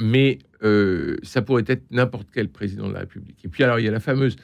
mais 0.00 0.38
ça 1.22 1.42
pourrait 1.42 1.64
être 1.66 1.84
n'importe 1.90 2.28
quel 2.32 2.48
président 2.48 2.88
de 2.88 2.94
la 2.94 3.00
République. 3.00 3.44
Et 3.44 3.48
puis 3.48 3.64
alors, 3.64 3.78
il 3.78 3.84
y 3.84 3.88
a 3.88 3.92
la 3.92 4.00
fameuse 4.00 4.36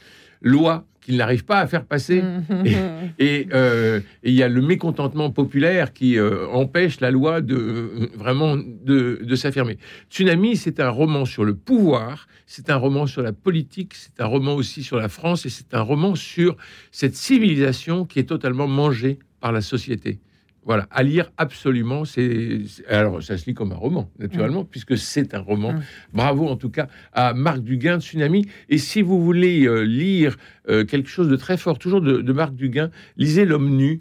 loi 0.42 0.86
qu'il 1.04 1.16
n'arrive 1.18 1.44
pas 1.44 1.58
à 1.58 1.66
faire 1.66 1.84
passer. 1.84 2.22
Et 3.18 3.46
euh, 3.52 4.00
et 4.22 4.30
il 4.30 4.34
y 4.34 4.42
a 4.42 4.48
le 4.48 4.60
mécontentement 4.60 5.30
populaire 5.30 5.92
qui 5.92 6.18
euh, 6.18 6.48
empêche 6.48 7.00
la 7.00 7.10
loi 7.10 7.40
de 7.40 7.54
euh, 7.54 8.08
vraiment 8.16 8.56
de, 8.56 9.20
de 9.22 9.36
s'affirmer. 9.36 9.78
Tsunami, 10.10 10.56
c'est 10.56 10.80
un 10.80 10.88
roman 10.88 11.24
sur 11.24 11.44
le 11.44 11.54
pouvoir, 11.54 12.26
c'est 12.46 12.70
un 12.70 12.76
roman 12.76 13.06
sur 13.06 13.22
la 13.22 13.32
politique, 13.32 13.94
c'est 13.94 14.20
un 14.20 14.26
roman 14.26 14.54
aussi 14.54 14.82
sur 14.82 14.96
la 14.96 15.08
France 15.08 15.46
et 15.46 15.50
c'est 15.50 15.74
un 15.74 15.82
roman 15.82 16.14
sur 16.14 16.56
cette 16.90 17.14
civilisation 17.14 18.04
qui 18.04 18.18
est 18.18 18.28
totalement 18.28 18.66
mangée 18.66 19.18
par 19.40 19.52
la 19.52 19.60
société. 19.60 20.18
Voilà, 20.64 20.86
à 20.90 21.02
lire 21.02 21.30
absolument. 21.36 22.04
C'est 22.04 22.62
alors 22.88 23.22
ça 23.22 23.36
se 23.36 23.46
lit 23.46 23.54
comme 23.54 23.72
un 23.72 23.76
roman, 23.76 24.10
naturellement, 24.18 24.64
puisque 24.64 24.96
c'est 24.96 25.34
un 25.34 25.40
roman. 25.40 25.72
Mm. 25.72 25.82
Bravo 26.14 26.48
en 26.48 26.56
tout 26.56 26.70
cas 26.70 26.88
à 27.12 27.34
Marc 27.34 27.60
Duguin, 27.60 28.00
Tsunami. 28.00 28.46
Et 28.68 28.78
si 28.78 29.02
vous 29.02 29.22
voulez 29.22 29.66
euh, 29.66 29.82
lire 29.82 30.36
euh, 30.68 30.84
quelque 30.84 31.08
chose 31.08 31.28
de 31.28 31.36
très 31.36 31.56
fort, 31.56 31.78
toujours 31.78 32.00
de, 32.00 32.18
de 32.22 32.32
Marc 32.32 32.54
Duguin, 32.54 32.90
lisez 33.16 33.44
L'homme 33.44 33.76
nu, 33.76 33.98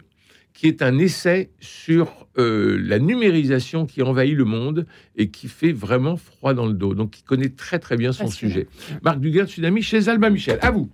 qui 0.54 0.68
est 0.68 0.82
un 0.82 0.98
essai 0.98 1.50
sur 1.60 2.26
euh, 2.38 2.80
la 2.82 2.98
numérisation 2.98 3.86
qui 3.86 4.02
envahit 4.02 4.36
le 4.36 4.44
monde 4.44 4.86
et 5.16 5.28
qui 5.28 5.48
fait 5.48 5.72
vraiment 5.72 6.16
froid 6.16 6.54
dans 6.54 6.66
le 6.66 6.72
dos. 6.72 6.94
Donc, 6.94 7.18
il 7.18 7.22
connaît 7.24 7.50
très 7.50 7.78
très 7.78 7.96
bien 7.96 8.12
son 8.12 8.28
sujet. 8.28 8.68
Marc 9.02 9.18
Duguin, 9.18 9.46
Tsunami, 9.46 9.82
chez 9.82 10.08
Alba 10.08 10.30
Michel. 10.30 10.58
À 10.62 10.70
vous. 10.70 10.88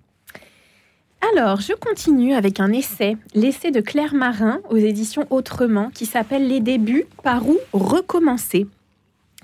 Alors, 1.36 1.60
je 1.60 1.72
continue 1.74 2.34
avec 2.34 2.58
un 2.60 2.72
essai, 2.72 3.16
l'essai 3.34 3.70
de 3.70 3.80
Claire 3.80 4.14
Marin 4.14 4.60
aux 4.68 4.76
éditions 4.76 5.26
Autrement, 5.30 5.90
qui 5.90 6.06
s'appelle 6.06 6.48
Les 6.48 6.60
débuts, 6.60 7.04
par 7.22 7.48
où 7.48 7.58
recommencer. 7.72 8.66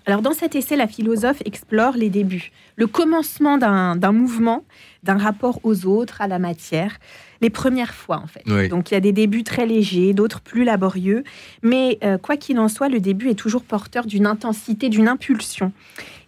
Alors, 0.05 0.23
dans 0.23 0.33
cet 0.33 0.55
essai, 0.55 0.77
la 0.77 0.89
philosophe 0.89 1.43
explore 1.45 1.97
les 1.97 2.11
débuts, 2.11 2.51
le 2.77 2.87
commencement 2.87 3.59
d'un 3.59 3.97
d'un 3.97 4.13
mouvement, 4.13 4.65
d'un 5.03 5.17
rapport 5.17 5.61
aux 5.65 5.87
autres, 5.87 6.21
à 6.21 6.29
la 6.29 6.39
matière, 6.39 6.99
les 7.41 7.51
premières 7.51 7.95
fois 7.95 8.19
en 8.19 8.27
fait. 8.27 8.43
Oui. 8.47 8.69
Donc, 8.69 8.91
il 8.91 8.95
y 8.95 8.97
a 8.97 9.01
des 9.01 9.13
débuts 9.13 9.45
très 9.45 9.67
légers, 9.67 10.13
d'autres 10.13 10.41
plus 10.41 10.65
laborieux, 10.65 11.25
mais 11.63 11.99
euh, 12.05 12.19
quoi 12.19 12.37
qu'il 12.37 12.59
en 12.59 12.69
soit, 12.69 12.89
le 12.89 13.01
début 13.01 13.31
est 13.31 13.35
toujours 13.35 13.63
porteur 13.63 14.07
d'une 14.07 14.27
intensité, 14.27 14.89
d'une 14.89 15.09
impulsion. 15.09 15.73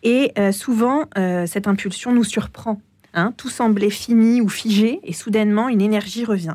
Et 0.03 0.33
euh, 0.39 0.53
souvent, 0.53 1.05
euh, 1.17 1.47
cette 1.47 1.67
impulsion 1.67 2.13
nous 2.13 2.25
surprend. 2.25 2.81
Hein, 3.19 3.35
tout 3.37 3.49
semblait 3.49 3.91
fini 3.91 4.41
ou 4.41 4.49
figé 4.49 5.01
et 5.03 5.13
soudainement 5.13 5.69
une 5.69 5.81
énergie 5.81 6.25
revient. 6.25 6.55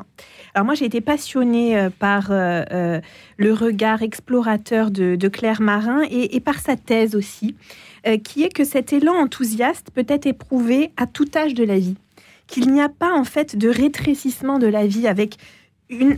Alors 0.54 0.64
moi 0.64 0.74
j'ai 0.74 0.86
été 0.86 1.02
passionnée 1.02 1.78
euh, 1.78 1.90
par 1.90 2.30
euh, 2.30 2.62
euh, 2.72 3.00
le 3.36 3.52
regard 3.52 4.00
explorateur 4.02 4.90
de, 4.90 5.28
Claire 5.28 5.60
Marin 5.60 6.00
et, 6.10 6.40
par 6.40 6.60
sa 6.60 6.76
thèse 6.76 7.14
aussi, 7.14 7.54
qui 8.22 8.44
est 8.44 8.52
que 8.52 8.64
cet 8.64 8.92
élan 8.92 9.14
enthousiaste 9.14 9.90
peut 9.94 10.06
être 10.08 10.26
éprouvé 10.26 10.90
à 10.96 11.06
tout 11.06 11.28
âge 11.36 11.54
de 11.54 11.64
la 11.64 11.78
vie, 11.78 11.96
qu'il 12.46 12.70
n'y 12.70 12.80
a 12.80 12.88
pas 12.88 13.12
en 13.12 13.24
fait 13.24 13.56
de 13.56 13.68
rétrécissement 13.68 14.58
de 14.58 14.66
la 14.66 14.86
vie 14.86 15.06
avec 15.06 15.36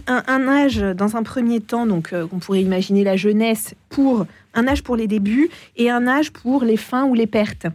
un 0.06 0.48
âge 0.48 0.78
dans 0.78 1.16
un 1.16 1.22
premier 1.22 1.60
temps, 1.60 1.86
donc 1.86 2.12
euh, 2.12 2.26
on 2.32 2.38
pourrait 2.38 2.62
imaginer 2.62 3.04
la 3.04 3.16
jeunesse 3.16 3.74
pour 3.88 4.26
un 4.54 4.68
âge 4.68 4.82
pour 4.82 4.96
les 4.96 5.06
débuts 5.06 5.50
et 5.76 5.90
un 5.90 6.06
âge 6.06 6.32
pour 6.32 6.64
les 6.64 6.76
fins 6.76 7.04
ou 7.04 7.14
les 7.14 7.26
pertes. 7.26 7.66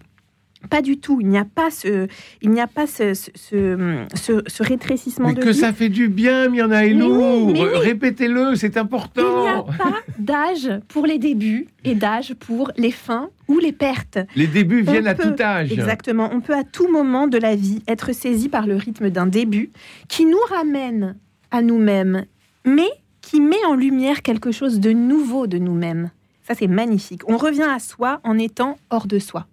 Pas 0.69 0.81
du 0.81 0.97
tout. 0.97 1.19
Il 1.21 1.27
n'y 1.27 1.37
a 1.37 1.45
pas 1.45 1.69
ce, 1.71 2.07
il 2.41 2.51
n'y 2.51 2.61
a 2.61 2.67
pas 2.67 2.87
ce, 2.87 3.13
ce, 3.13 4.05
ce- 4.15 4.63
rétrécissement 4.63 5.29
Mais 5.29 5.33
de 5.33 5.41
que 5.41 5.49
vie. 5.49 5.59
ça 5.59 5.73
fait 5.73 5.89
du 5.89 6.07
bien, 6.07 6.49
Myrna 6.49 6.85
Elou. 6.85 7.51
oui. 7.51 7.59
Répétez-le, 7.61 8.55
c'est 8.55 8.67
Il 8.67 8.71
n'y 8.73 8.77
a 8.77 8.81
important. 8.81 9.65
pas 9.77 9.93
d'âge 10.19 10.69
pour 10.87 11.05
les 11.07 11.17
débuts 11.17 11.67
et 11.83 11.95
d'âge 11.95 12.33
pour 12.35 12.71
les 12.77 12.91
fins 12.91 13.29
ou 13.47 13.59
les 13.59 13.71
pertes. 13.71 14.19
Les 14.35 14.47
débuts 14.47 14.85
On 14.87 14.91
viennent 14.91 15.07
à 15.07 15.15
peut- 15.15 15.33
tout 15.35 15.41
âge. 15.43 15.71
Exactement. 15.73 16.29
On 16.31 16.41
peut 16.41 16.55
à 16.55 16.63
tout 16.63 16.89
moment 16.91 17.27
de 17.27 17.37
la 17.37 17.55
vie 17.55 17.81
être 17.87 18.13
saisi 18.13 18.47
par 18.47 18.67
le 18.67 18.75
rythme 18.75 19.09
d'un 19.09 19.25
début 19.27 19.71
qui 20.07 20.25
nous 20.25 20.37
ramène 20.49 21.15
à 21.49 21.61
nous-mêmes, 21.61 22.25
mais 22.65 22.89
qui 23.21 23.41
met 23.41 23.63
en 23.67 23.75
lumière 23.75 24.21
quelque 24.21 24.51
chose 24.51 24.79
de 24.79 24.91
nouveau 24.91 25.47
de 25.47 25.57
nous-mêmes. 25.57 26.11
Ça, 26.43 26.53
c'est 26.55 26.67
magnifique. 26.67 27.27
On 27.29 27.37
revient 27.37 27.67
à 27.69 27.79
soi 27.79 28.19
en 28.23 28.37
étant 28.37 28.77
hors 28.89 29.07
de 29.07 29.19
soi. 29.19 29.47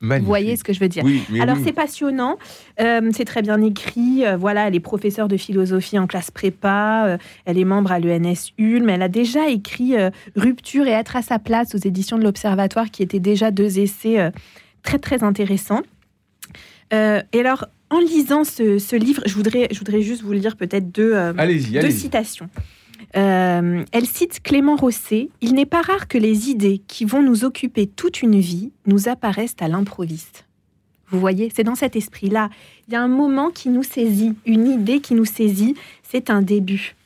Magnifique. 0.00 0.24
Vous 0.24 0.28
voyez 0.28 0.56
ce 0.56 0.64
que 0.64 0.72
je 0.72 0.80
veux 0.80 0.88
dire 0.88 1.02
Oui, 1.04 1.22
Alors 1.40 1.56
oui. 1.56 1.62
c'est 1.64 1.72
passionnant, 1.72 2.36
euh, 2.80 3.10
c'est 3.14 3.24
très 3.24 3.40
bien 3.42 3.62
écrit. 3.62 4.26
euh, 4.26 4.36
voilà, 4.36 4.68
elle 4.68 4.74
est 4.74 4.80
professeure 4.80 5.28
de 5.28 5.36
philosophie 5.36 5.98
en 5.98 6.06
classe 6.06 6.30
prépa, 6.30 7.04
euh, 7.06 7.18
elle 7.46 7.58
est 7.58 7.64
membre 7.64 7.92
à 7.92 8.00
l'ENS 8.00 8.52
Ulm, 8.58 8.90
elle 8.90 9.02
a 9.02 9.08
déjà 9.08 9.48
écrit 9.48 9.94
Rupture 10.36 10.86
et 10.86 10.90
être 10.90 11.16
à 11.16 11.22
sa 11.22 11.38
place 11.38 11.74
aux 11.74 11.78
éditions 11.78 12.18
de 12.18 12.24
l'Observatoire, 12.24 12.90
qui 12.90 13.02
étaient 13.02 13.20
déjà 13.20 13.50
deux 13.50 13.78
essais 13.78 14.30
très 14.82 14.98
très 14.98 15.22
intéressants. 15.22 15.82
Et 16.92 17.40
alors, 17.40 17.66
en 17.90 17.98
lisant 17.98 18.44
ce, 18.44 18.78
ce 18.78 18.96
livre, 18.96 19.22
je 19.26 19.34
voudrais, 19.34 19.68
je 19.70 19.78
voudrais 19.78 20.02
juste 20.02 20.22
vous 20.22 20.32
lire 20.32 20.56
peut-être 20.56 20.90
deux, 20.92 21.14
deux 21.80 21.90
citations. 21.90 22.48
Euh, 23.16 23.84
elle 23.92 24.06
cite 24.06 24.42
Clément 24.42 24.76
Rosset 24.76 25.28
Il 25.40 25.54
n'est 25.54 25.66
pas 25.66 25.82
rare 25.82 26.08
que 26.08 26.18
les 26.18 26.50
idées 26.50 26.82
qui 26.88 27.04
vont 27.04 27.22
nous 27.22 27.44
occuper 27.44 27.86
toute 27.86 28.22
une 28.22 28.40
vie 28.40 28.72
nous 28.86 29.08
apparaissent 29.08 29.56
à 29.60 29.68
l'improviste. 29.68 30.46
Vous 31.08 31.20
voyez, 31.20 31.52
c'est 31.54 31.64
dans 31.64 31.76
cet 31.76 31.94
esprit-là. 31.96 32.50
Il 32.88 32.94
y 32.94 32.96
a 32.96 33.02
un 33.02 33.08
moment 33.08 33.50
qui 33.50 33.68
nous 33.68 33.84
saisit, 33.84 34.34
une 34.46 34.66
idée 34.66 35.00
qui 35.00 35.14
nous 35.14 35.24
saisit, 35.24 35.76
c'est 36.02 36.28
un 36.28 36.42
début. 36.42 36.96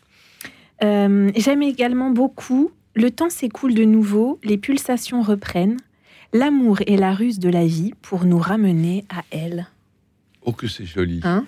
Euh, 0.83 1.31
j'aime 1.37 1.63
également 1.63 2.11
beaucoup 2.11 2.71
Le 2.95 3.11
temps 3.11 3.31
s'écoule 3.31 3.75
de 3.75 3.85
nouveau, 3.85 4.39
les 4.45 4.57
pulsations 4.57 5.23
reprennent, 5.23 5.77
l'amour 6.33 6.79
et 6.87 6.97
la 6.97 7.13
ruse 7.13 7.39
de 7.39 7.49
la 7.49 7.67
vie 7.67 7.93
pour 8.03 8.25
nous 8.25 8.39
ramener 8.39 9.05
à 9.11 9.23
elle. 9.31 9.69
Oh, 10.49 10.53
que 10.53 10.67
c'est 10.67 10.87
joli. 10.87 11.21
Hein? 11.25 11.45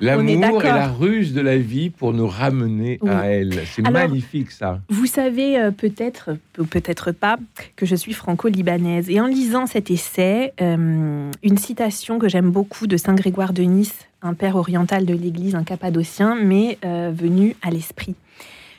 L'amour 0.00 0.64
et 0.64 0.68
la 0.68 0.88
ruse 0.88 1.32
de 1.32 1.40
la 1.40 1.56
vie 1.56 1.88
pour 1.88 2.12
nous 2.12 2.26
ramener 2.26 2.98
Oui. 3.00 3.08
à 3.08 3.26
elle. 3.26 3.62
C'est 3.64 3.88
magnifique, 3.88 4.50
ça. 4.50 4.80
Vous 4.88 5.06
savez 5.06 5.56
euh, 5.56 5.70
peut-être, 5.70 6.30
ou 6.58 6.64
peut-être 6.64 7.12
pas, 7.12 7.38
que 7.76 7.86
je 7.86 7.94
suis 7.94 8.12
franco-libanaise. 8.12 9.08
Et 9.08 9.20
en 9.20 9.28
lisant 9.28 9.66
cet 9.66 9.88
essai, 9.88 10.52
euh, 10.60 11.30
une 11.44 11.58
citation 11.58 12.18
que 12.18 12.28
j'aime 12.28 12.50
beaucoup 12.50 12.88
de 12.88 12.96
Saint 12.96 13.14
Grégoire 13.14 13.52
de 13.52 13.62
Nice, 13.62 14.08
un 14.20 14.34
père 14.34 14.56
oriental 14.56 15.06
de 15.06 15.14
l'Église, 15.14 15.54
un 15.54 15.62
cappadocien, 15.62 16.34
m'est 16.34 16.78
euh, 16.84 17.12
venue 17.14 17.54
à 17.62 17.70
l'esprit. 17.70 18.16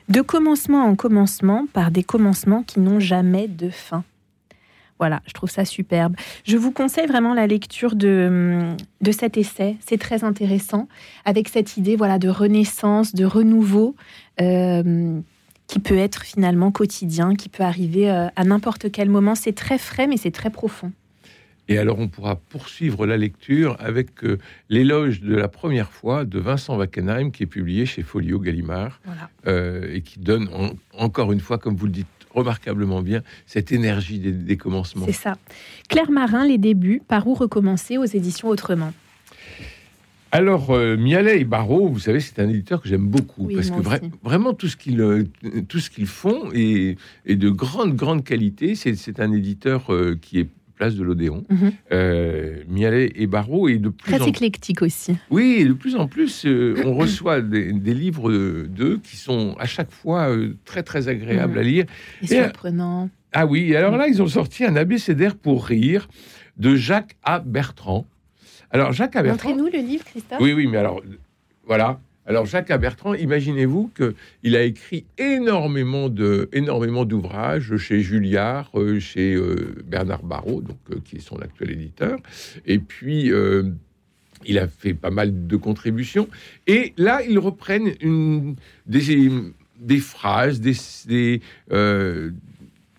De 0.09 0.19
commencement 0.19 0.83
en 0.83 0.95
commencement, 0.95 1.65
par 1.71 1.91
des 1.91 2.03
commencements 2.03 2.63
qui 2.63 2.81
n'ont 2.81 2.99
jamais 2.99 3.47
de 3.47 3.69
fin. 3.69 4.03
Voilà, 5.01 5.24
je 5.25 5.34
trouve 5.34 5.50
ça 5.50 5.65
superbe. 5.65 6.15
Je 6.46 6.58
vous 6.58 6.72
conseille 6.72 7.08
vraiment 7.08 7.34
la 7.34 7.48
lecture 7.48 7.96
de, 7.96 8.60
de 9.01 9.12
cet 9.12 9.36
essai. 9.36 9.75
C'est 9.84 9.98
très 9.98 10.24
intéressant, 10.24 10.88
avec 11.25 11.50
cette 11.50 11.75
idée 11.75 11.96
voilà, 11.96 12.20
de 12.20 12.29
renaissance, 12.29 13.15
de 13.15 13.25
renouveau. 13.25 13.96
euh, 14.39 15.20
qui 15.67 15.79
peut 15.79 15.98
être 15.98 16.24
finalement 16.24 16.70
quotidien, 16.70 17.34
qui 17.34 17.48
peut 17.48 17.63
arriver 17.63 18.12
euh, 18.12 18.27
à 18.36 18.43
n'importe 18.43 18.91
quel 18.91 19.10
moment. 19.10 19.36
C'est 19.36 19.53
très 19.53 19.77
frais, 19.77 20.05
mais 20.05 20.17
c'est 20.17 20.29
très 20.31 20.50
profond. 20.50 20.91
Et 21.70 21.77
alors, 21.77 21.98
on 21.98 22.10
pourra 22.10 22.36
poursuivre 22.36 23.05
la 23.08 23.15
lecture 23.15 23.77
avec 23.79 24.24
euh, 24.25 24.38
l'éloge 24.70 25.22
de 25.22 25.34
la 25.34 25.48
première 25.48 25.89
fois 25.89 26.25
de 26.25 26.39
Vincent 26.39 26.75
Wackenheim, 26.77 27.31
qui 27.31 27.43
est 27.43 27.48
publié 27.48 27.86
chez 27.86 28.01
Folio 28.03 28.38
Gallimard, 28.39 29.00
Voilà. 29.05 29.29
euh, 29.48 29.93
et 29.96 30.01
qui 30.01 30.20
donne 30.20 30.50
en- 30.53 30.72
encore 30.98 31.31
une 31.31 31.39
fois, 31.39 31.58
comme 31.58 31.75
vous 31.77 31.86
le 31.86 31.93
dites 31.93 32.08
remarquablement 32.33 33.01
bien, 33.01 33.21
cette 33.45 33.71
énergie 33.71 34.19
des, 34.19 34.31
des 34.31 34.57
commencements. 34.57 35.05
C'est 35.05 35.11
ça. 35.11 35.38
Claire 35.89 36.11
Marin, 36.11 36.45
Les 36.45 36.57
débuts, 36.57 37.01
par 37.07 37.27
où 37.27 37.33
recommencer 37.33 37.97
aux 37.97 38.05
éditions 38.05 38.47
Autrement? 38.50 38.93
Alors, 40.33 40.69
euh, 40.71 40.95
Mialet 40.95 41.41
et 41.41 41.43
Barrault, 41.43 41.89
vous 41.89 42.00
savez, 42.00 42.21
c'est 42.21 42.39
un 42.39 42.47
éditeur 42.47 42.81
que 42.81 42.88
j'aime 42.88 43.05
beaucoup 43.05 43.47
Oui, 43.47 43.55
parce 43.55 43.69
que 43.69 43.81
vra- 43.81 44.00
aussi. 44.01 44.11
vraiment 44.23 44.53
tout 44.53 44.69
ce 44.69 44.77
qu'ils 44.77 45.01
euh, 45.01 45.25
tout 45.67 45.79
ce 45.79 45.89
qu'ils 45.89 46.07
font 46.07 46.50
est, 46.53 46.95
est 47.25 47.35
de 47.35 47.50
grande 47.50 47.97
grande 47.97 48.23
qualité. 48.23 48.75
C'est 48.75 48.95
c'est 48.95 49.19
un 49.19 49.33
éditeur 49.33 49.91
euh, 49.93 50.17
qui 50.21 50.39
est 50.39 50.47
place 50.81 50.95
de 50.95 51.03
l'Odéon. 51.03 51.43
Mhm. 51.47 51.71
Euh, 51.91 52.63
Mialet 52.67 53.11
et 53.13 53.27
Barrault 53.27 53.67
et 53.69 53.77
de 53.77 53.89
plus 53.89 54.13
Très 54.13 54.21
en 54.23 54.25
éclectique 54.25 54.81
aussi. 54.81 55.15
oui, 55.29 55.57
et 55.59 55.65
de 55.65 55.73
plus 55.73 55.95
en 55.95 56.07
plus, 56.07 56.43
euh, 56.47 56.73
on 56.83 56.95
reçoit 56.95 57.41
des, 57.53 57.71
des 57.71 57.93
livres 57.93 58.31
d'eux 58.65 59.00
qui 59.03 59.15
sont 59.15 59.55
à 59.59 59.67
chaque 59.67 59.91
fois 59.91 60.31
euh, 60.31 60.55
très 60.65 60.81
très 60.81 61.07
agréables 61.07 61.59
à 61.59 61.61
lire. 61.61 61.85
Et. 62.27 62.41
Ah 63.33 63.45
oui, 63.45 63.71
et 63.71 63.75
alors 63.75 63.95
là, 63.95 64.07
ils 64.07 64.23
ont 64.23 64.27
sorti 64.27 64.65
un 64.65 64.75
abécédaire 64.75 65.35
pour 65.35 65.65
rire 65.65 66.07
de 66.57 66.75
Jacques 66.75 67.15
A. 67.23 67.39
Bertrand. 67.39 68.07
Alors 68.71 68.91
Jacques 68.91 69.15
A. 69.15 69.21
Bertrand. 69.21 69.50
Montrez-nous 69.50 69.69
le 69.71 69.88
livre, 69.88 70.03
Christophe. 70.03 70.39
Oui, 70.41 70.53
oui, 70.53 70.65
mais 70.65 70.77
alors, 70.77 71.03
voilà. 71.63 72.00
Alors, 72.27 72.45
Jacques 72.45 72.71
Bertrand, 72.79 73.15
imaginez-vous 73.15 73.91
qu'il 73.95 74.55
a 74.55 74.63
écrit 74.63 75.05
énormément 75.17 76.07
de, 76.07 76.49
énormément 76.53 77.03
d'ouvrages 77.03 77.77
chez 77.77 78.01
Julliard, 78.01 78.69
euh, 78.75 78.99
chez 78.99 79.33
euh, 79.33 79.75
Bernard 79.85 80.23
Barrault, 80.23 80.61
donc, 80.61 80.77
euh, 80.91 80.97
qui 81.03 81.15
est 81.15 81.19
son 81.19 81.37
actuel 81.37 81.71
éditeur. 81.71 82.19
Et 82.65 82.77
puis, 82.77 83.31
il 84.45 84.59
a 84.59 84.67
fait 84.67 84.93
pas 84.93 85.09
mal 85.09 85.47
de 85.47 85.55
contributions. 85.55 86.27
Et 86.67 86.93
là, 86.97 87.21
ils 87.27 87.39
reprennent 87.39 87.93
une, 88.01 88.55
des, 88.85 89.29
des 89.79 89.99
phrases, 89.99 90.61
des, 90.61 90.75
des, 91.07 91.41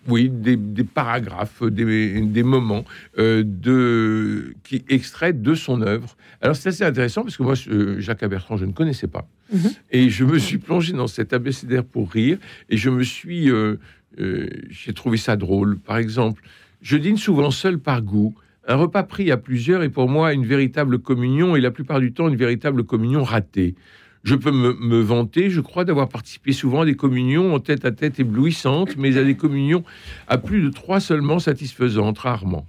oui, 0.07 0.29
des, 0.29 0.55
des 0.57 0.83
paragraphes, 0.83 1.63
des, 1.63 2.21
des 2.21 2.43
moments 2.43 2.83
euh, 3.17 3.43
de, 3.45 4.53
qui 4.63 4.83
extraient 4.89 5.33
de 5.33 5.55
son 5.55 5.81
œuvre. 5.81 6.15
Alors 6.41 6.55
c'est 6.55 6.69
assez 6.69 6.83
intéressant 6.83 7.23
parce 7.23 7.37
que 7.37 7.43
moi, 7.43 7.55
euh, 7.69 7.99
Jacques 7.99 8.25
Bertrand, 8.25 8.57
je 8.57 8.65
ne 8.65 8.73
connaissais 8.73 9.07
pas. 9.07 9.27
Mhm. 9.53 9.71
Et 9.91 10.09
je 10.09 10.25
me 10.25 10.39
suis 10.39 10.57
plongé 10.57 10.93
dans 10.93 11.07
cet 11.07 11.31
abécédaire 11.33 11.83
pour 11.85 12.11
rire 12.11 12.37
et 12.69 12.77
je 12.77 12.89
me 12.89 13.03
suis... 13.03 13.49
euh, 13.49 13.77
euh, 14.19 14.47
J'ai 14.69 14.93
trouvé 14.93 15.17
ça 15.17 15.35
drôle. 15.35 15.79
Par 15.79 15.97
exemple, 15.97 16.43
je 16.81 16.97
dîne 16.97 17.17
souvent 17.17 17.49
seul 17.51 17.79
par 17.79 18.01
goût. 18.01 18.35
Un 18.67 18.75
repas 18.75 19.03
pris 19.03 19.31
à 19.31 19.37
plusieurs 19.37 19.83
est 19.83 19.89
pour 19.89 20.07
moi 20.07 20.33
une 20.33 20.45
véritable 20.45 20.99
communion 20.99 21.55
et 21.55 21.61
la 21.61 21.71
plupart 21.71 21.99
du 21.99 22.13
temps 22.13 22.27
une 22.29 22.35
véritable 22.35 22.83
communion 22.83 23.23
ratée. 23.23 23.75
Je 24.23 24.35
peux 24.35 24.51
me, 24.51 24.73
me 24.73 25.01
vanter, 25.01 25.49
je 25.49 25.59
crois, 25.59 25.83
d'avoir 25.83 26.07
participé 26.07 26.53
souvent 26.53 26.81
à 26.81 26.85
des 26.85 26.95
communions 26.95 27.53
en 27.53 27.59
tête 27.59 27.83
à 27.83 27.91
tête 27.91 28.19
éblouissantes, 28.19 28.95
mais 28.97 29.17
à 29.17 29.23
des 29.23 29.35
communions 29.35 29.83
à 30.27 30.37
plus 30.37 30.61
de 30.61 30.69
trois 30.69 30.99
seulement 30.99 31.39
satisfaisantes, 31.39 32.19
rarement. 32.19 32.65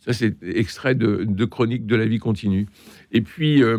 Ça, 0.00 0.12
c'est 0.12 0.42
extrait 0.42 0.94
de, 0.94 1.44
Chronique 1.44 1.86
de 1.86 1.94
la 1.94 2.06
vie 2.06 2.18
continue. 2.18 2.66
Et 3.12 3.20
puis, 3.20 3.62
euh, 3.62 3.78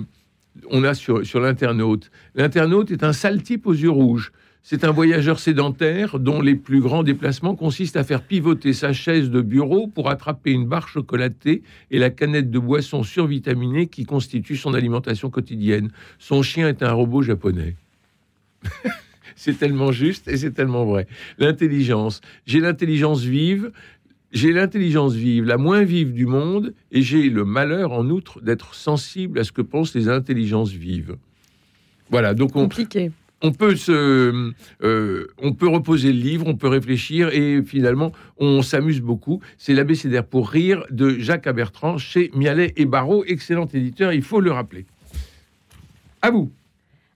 on 0.69 0.83
a 0.83 0.93
sur, 0.93 1.25
sur 1.25 1.39
l'internaute. 1.39 2.11
L'internaute 2.35 2.91
est 2.91 3.03
un 3.03 3.13
sale 3.13 3.41
type 3.41 3.65
aux 3.65 3.73
yeux 3.73 3.89
rouges. 3.89 4.31
C'est 4.63 4.83
un 4.83 4.91
voyageur 4.91 5.39
sédentaire 5.39 6.19
dont 6.19 6.39
les 6.39 6.55
plus 6.55 6.81
grands 6.81 7.01
déplacements 7.01 7.55
consistent 7.55 7.97
à 7.97 8.03
faire 8.03 8.21
pivoter 8.21 8.73
sa 8.73 8.93
chaise 8.93 9.31
de 9.31 9.41
bureau 9.41 9.87
pour 9.87 10.09
attraper 10.09 10.51
une 10.51 10.67
barre 10.67 10.87
chocolatée 10.87 11.63
et 11.89 11.97
la 11.97 12.11
canette 12.11 12.51
de 12.51 12.59
boisson 12.59 13.01
survitaminée 13.01 13.87
qui 13.87 14.05
constitue 14.05 14.57
son 14.57 14.75
alimentation 14.75 15.31
quotidienne. 15.31 15.89
Son 16.19 16.43
chien 16.43 16.67
est 16.67 16.83
un 16.83 16.91
robot 16.91 17.23
japonais. 17.23 17.75
c'est 19.35 19.57
tellement 19.57 19.91
juste 19.91 20.27
et 20.27 20.37
c'est 20.37 20.51
tellement 20.51 20.85
vrai. 20.85 21.07
L'intelligence. 21.39 22.21
J'ai 22.45 22.59
l'intelligence 22.59 23.23
vive. 23.23 23.71
J'ai 24.31 24.53
l'intelligence 24.53 25.13
vive, 25.13 25.43
la 25.43 25.57
moins 25.57 25.83
vive 25.83 26.13
du 26.13 26.25
monde, 26.25 26.73
et 26.93 27.01
j'ai 27.01 27.29
le 27.29 27.43
malheur, 27.43 27.91
en 27.91 28.09
outre, 28.09 28.39
d'être 28.39 28.75
sensible 28.75 29.39
à 29.39 29.43
ce 29.43 29.51
que 29.51 29.61
pensent 29.61 29.93
les 29.93 30.07
intelligences 30.07 30.71
vives. 30.71 31.17
Voilà, 32.09 32.33
donc 32.33 32.55
on, 32.55 32.61
Compliqué. 32.61 33.11
On 33.41 33.51
peut 33.51 33.75
se, 33.75 34.51
euh, 34.83 35.27
on 35.41 35.53
peut 35.53 35.67
reposer 35.67 36.11
le 36.11 36.19
livre, 36.19 36.47
on 36.47 36.55
peut 36.55 36.67
réfléchir 36.67 37.29
et 37.33 37.61
finalement 37.63 38.11
on 38.37 38.61
s'amuse 38.61 39.01
beaucoup. 39.01 39.41
C'est 39.57 39.73
l'abécédaire 39.73 40.25
pour 40.25 40.49
rire 40.49 40.83
de 40.89 41.17
Jacques 41.19 41.47
Abertrand 41.47 41.97
chez 41.97 42.31
Mialet 42.33 42.73
et 42.77 42.85
Barrault, 42.85 43.23
excellent 43.25 43.67
éditeur, 43.73 44.13
il 44.13 44.23
faut 44.23 44.41
le 44.41 44.51
rappeler. 44.51 44.85
À 46.21 46.31
vous. 46.31 46.51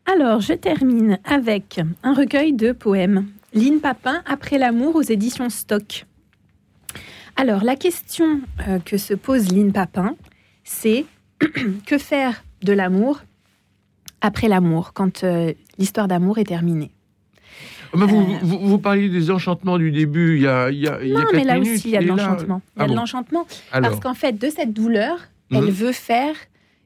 Alors, 0.06 0.40
je 0.40 0.54
termine 0.54 1.20
avec 1.24 1.80
un 2.04 2.14
recueil 2.14 2.54
de 2.54 2.72
poèmes. 2.72 3.26
Lynn 3.54 3.80
Papin, 3.80 4.22
Après 4.26 4.58
l'amour 4.58 4.96
aux 4.96 5.02
éditions 5.02 5.50
Stock. 5.50 6.06
Alors, 7.36 7.64
la 7.64 7.76
question 7.76 8.42
euh, 8.68 8.80
que 8.80 8.98
se 8.98 9.14
pose 9.14 9.52
Lynn 9.52 9.72
Papin, 9.72 10.16
c'est 10.64 11.06
que 11.86 11.98
faire 11.98 12.44
de 12.62 12.74
l'amour 12.74 13.22
après 14.26 14.48
l'amour, 14.48 14.92
quand 14.94 15.24
euh, 15.24 15.54
l'histoire 15.78 16.08
d'amour 16.08 16.38
est 16.38 16.44
terminée 16.46 16.92
bah, 17.94 18.06
vous, 18.08 18.22
Euh. 18.22 18.38
vous, 18.42 18.60
vous 18.60 18.78
parliez 18.78 19.08
des 19.10 19.32
enchantements 19.32 19.78
du 19.78 19.92
début, 19.92 20.36
il 20.38 20.42
y 20.44 20.48
a, 20.48 20.70
il 20.70 20.80
y 20.80 20.88
a, 20.88 21.00
il 21.02 21.10
y 21.10 21.16
a 21.16 21.20
Non, 21.20 21.26
mais 21.34 21.44
là 21.46 21.54
minutes, 21.54 21.76
aussi, 21.78 21.88
il 21.90 21.92
y 21.94 21.98
a 21.98 22.02
de 22.02 22.08
là. 22.08 22.16
l'enchantement. 22.16 22.62
Il 22.76 22.80
y 22.80 22.82
a 22.82 22.84
Ah 22.84 22.88
de 22.88 22.94
bon 22.94 23.00
l'enchantement. 23.00 23.48
Parce 23.72 24.00
qu'en 24.02 24.14
fait, 24.14 24.34
de 24.38 24.50
cette 24.50 24.74
douleur, 24.74 25.18
Mhm. 25.52 25.58
elle 25.64 25.72
veut 25.72 25.92
faire 25.94 26.36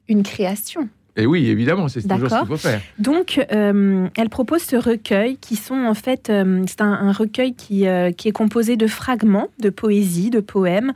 une 0.08 0.22
création. 0.24 0.88
et 1.16 1.26
oui, 1.26 1.48
évidemment, 1.48 1.88
c'est 1.88 2.02
toujours 2.08 2.30
ce 2.30 2.38
qu'il 2.40 2.48
faut 2.48 2.58
faire. 2.58 2.82
Donc, 2.98 3.46
euh, 3.52 4.08
elle 4.16 4.30
propose 4.30 4.62
ce 4.62 4.76
recueil 4.76 5.38
qui 5.38 5.56
sont 5.56 5.86
en 5.86 5.94
fait, 5.94 6.30
euh, 6.30 6.64
c'est 6.68 6.82
un, 6.82 6.92
un 6.94 7.12
recueil 7.12 7.54
qui, 7.56 7.88
euh, 7.88 8.12
qui 8.12 8.28
est 8.30 8.32
composé 8.32 8.78
de 8.78 8.88
fragments 8.88 9.48
de 9.60 9.70
poésie, 9.70 10.30
de 10.30 10.40
poèmes, 10.42 10.94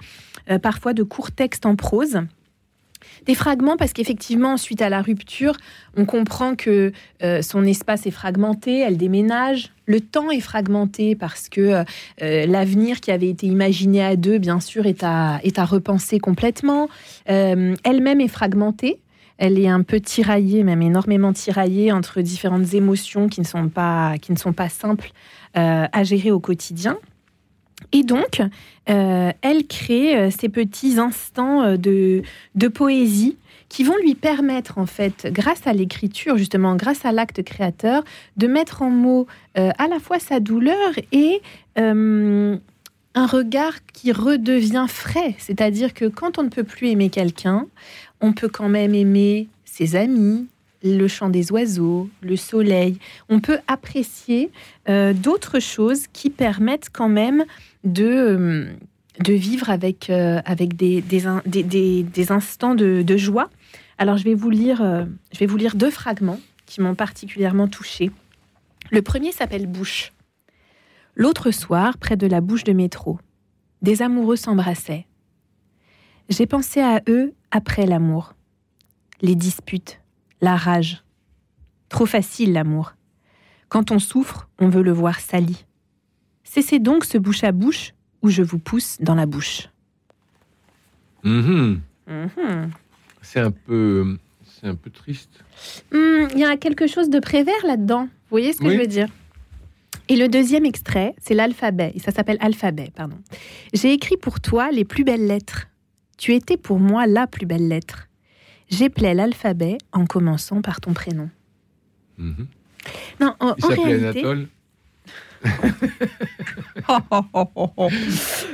parfois 0.62 0.94
de 0.94 1.04
courts 1.04 1.32
textes 1.32 1.66
en 1.66 1.76
prose. 1.76 2.20
Des 3.25 3.36
fragments 3.36 3.77
parce 3.77 3.94
qu'effectivement, 3.94 4.58
suite 4.58 4.82
à 4.82 4.89
la 4.89 5.01
rupture, 5.01 5.56
on 5.96 6.06
comprend 6.06 6.56
que 6.56 6.92
euh, 7.24 7.42
son 7.42 7.63
espace 7.63 8.06
est 8.06 8.12
fragmenté, 8.12 8.80
elle 8.80 8.98
déménage. 8.98 9.72
Le 9.86 10.01
temps 10.01 10.30
est 10.30 10.42
fragmenté 10.42 11.15
parce 11.15 11.48
que 11.50 11.84
euh, 12.22 12.46
l'avenir 12.46 13.00
qui 13.00 13.12
avait 13.12 13.30
été 13.30 13.48
imaginé 13.48 14.03
à 14.03 14.15
deux, 14.15 14.39
bien 14.39 14.60
sûr, 14.60 14.86
est 14.86 15.03
à, 15.03 15.39
est 15.44 15.58
à 15.58 15.65
repenser 15.65 16.20
complètement. 16.20 16.89
Euh, 17.30 17.75
Elle-même 17.84 18.20
est 18.22 18.27
fragmentée. 18.27 19.00
Elle 19.38 19.60
est 19.60 19.68
un 19.68 19.84
peu 19.84 20.00
tiraillée, 20.00 20.63
même 20.63 20.82
énormément 20.82 21.34
tiraillée 21.34 21.92
entre 21.92 22.22
différentes 22.22 22.74
émotions 22.74 23.27
qui 23.27 23.42
ne 23.42 23.46
sont 23.46 23.68
pas, 23.68 24.15
qui 24.22 24.32
ne 24.32 24.38
sont 24.38 24.53
pas 24.53 24.70
simples 24.70 25.12
euh, 25.58 25.86
à 25.92 26.03
gérer 26.03 26.32
au 26.32 26.39
quotidien. 26.39 26.98
Et 27.92 28.04
donc, 28.04 28.42
euh, 28.90 29.32
elle 29.42 29.68
crée 29.68 30.18
euh, 30.18 30.30
ces 30.32 30.50
petits 30.50 31.00
instants 31.00 31.63
euh, 31.63 31.78
de, 31.78 32.22
de 32.56 32.68
poésie 32.68 33.38
qui 33.70 33.84
vont 33.84 33.96
lui 33.98 34.13
permettre, 34.16 34.78
en 34.78 34.86
fait, 34.86 35.28
grâce 35.32 35.66
à 35.66 35.74
l'écriture, 35.74 36.38
justement, 36.38 36.75
grâce 36.75 37.06
à 37.06 37.12
l'acte 37.12 37.44
créateur, 37.44 38.04
de 38.38 38.46
mettre 38.46 38.84
en 38.84 38.92
mots 38.92 39.25
à 39.56 39.88
la 39.88 40.00
fois 40.00 40.20
sa 40.20 40.40
douleur 40.40 40.92
et 41.12 41.42
un 41.75 42.60
regard 43.16 43.74
qui 43.92 44.12
redevient 44.12 44.86
frais. 44.88 45.34
C'est-à-dire 45.40 45.96
que 45.96 46.06
quand 46.06 46.38
on 46.38 46.44
ne 46.44 46.50
peut 46.50 46.63
plus 46.63 46.90
aimer 46.90 47.10
quelqu'un, 47.10 47.66
on 48.22 48.34
peut 48.34 48.48
quand 48.48 48.70
même 48.70 48.94
aimer 48.94 49.48
ses 49.66 49.96
amis, 49.96 50.46
le 50.84 51.08
chant 51.08 51.30
des 51.30 51.52
oiseaux, 51.52 52.10
le 52.22 52.36
soleil. 52.36 53.00
On 53.30 53.40
peut 53.40 53.60
apprécier 53.68 54.52
euh, 54.90 55.13
d'autres 55.13 55.60
choses 55.60 56.08
qui 56.12 56.30
permettent 56.30 56.90
quand 56.92 57.10
même 57.10 57.46
de, 57.84 58.06
euh, 58.06 58.74
de 59.20 59.34
vivre 59.34 59.70
avec, 59.70 60.10
euh, 60.10 60.42
avec 60.46 60.75
des, 60.75 61.02
des, 61.02 62.32
instants 62.32 62.75
de, 62.75 63.18
joie. 63.18 63.50
Alors 63.98 64.18
je 64.18 64.24
vais 64.24 64.34
vous 64.34 64.50
lire, 64.50 65.08
je 65.32 65.40
vais 65.40 65.46
vous 65.46 65.58
lire 65.58 65.75
deux 65.75 65.92
fragments 65.92 66.40
qui 66.66 66.82
m'ont 66.82 66.96
particulièrement 66.96 67.68
touchée. 67.68 68.12
Le 68.92 69.02
premier 69.02 69.32
s'appelle 69.32 69.68
Bouche. 69.68 70.12
L'autre 71.16 71.52
soir, 71.52 71.98
près 71.98 72.18
de 72.18 72.28
la 72.28 72.42
bouche 72.42 72.63
de 72.63 72.74
métro, 72.74 73.20
des 73.82 74.02
amoureux 74.02 74.36
s'embrassaient. 74.36 75.06
J'ai 76.30 76.48
pensé 76.48 76.82
à 76.82 77.02
eux 77.08 77.34
après 77.52 77.86
l'amour. 77.86 78.34
Les 79.22 79.36
disputes, 79.36 80.00
la 80.44 80.56
rage. 80.58 81.04
Trop 81.90 82.06
facile 82.06 82.54
l'amour. 82.54 82.94
Quand 83.70 83.92
on 83.92 84.00
souffre, 84.00 84.50
on 84.60 84.70
veut 84.70 84.84
le 84.84 84.92
voir 84.92 85.20
sali. 85.20 85.66
Cessez 86.44 86.80
donc 86.80 87.06
ce 87.06 87.18
bouche 87.18 87.44
à 87.44 87.52
bouche 87.52 87.94
où 88.22 88.30
je 88.30 88.44
vous 88.44 88.60
pousse 88.60 88.98
dans 89.00 89.16
la 89.16 89.26
bouche. 89.26 89.70
Mm-hmm. 91.24 91.80
Mm-hmm. 92.10 92.70
C'est 93.22 93.40
un 93.40 93.52
peu, 93.52 94.18
c'est 94.44 94.68
un 94.68 94.76
peu 94.76 94.90
triste. 94.90 95.44
Hmm, 95.92 96.28
il 96.34 96.40
y 96.40 96.44
a 96.44 96.58
quelque 96.58 96.88
chose 96.88 97.10
de 97.10 97.20
prévert 97.20 97.66
là-dedans. 97.66 98.04
Vous 98.04 98.30
voyez 98.30 98.54
ce 98.54 98.60
que 98.60 98.70
je 98.70 98.78
veux 98.78 98.88
dire? 98.88 99.08
Et 100.10 100.18
le 100.18 100.28
deuxième 100.28 100.66
extrait, 100.66 101.16
c'est 101.22 101.34
l'alphabet. 101.34 101.94
Et 101.96 102.00
ça 102.00 102.12
s'appelle 102.12 102.38
Alphabet, 102.42 102.92
pardon. 102.94 103.18
J'ai 103.74 103.94
écrit 103.94 104.18
pour 104.18 104.42
toi 104.42 104.72
les 104.72 104.84
plus 104.84 105.06
belles 105.06 105.26
lettres. 105.26 105.68
Tu 106.18 106.34
étais 106.34 106.58
pour 106.58 106.80
moi 106.80 107.08
la 107.08 107.28
plus 107.28 107.46
belle 107.46 107.70
lettre. 107.70 108.10
J'éplais 108.74 109.13
l'alphabet 109.13 109.77
en 109.92 110.06
commençant 110.06 110.62
par 110.62 110.82
ton 110.82 110.94
prénom. 110.94 111.30
Mhm. 112.18 112.48
Non, 113.22 113.36
en, 113.39 113.56
Il 113.58 113.65
réalité... 113.65 114.20
Anatole 114.20 114.48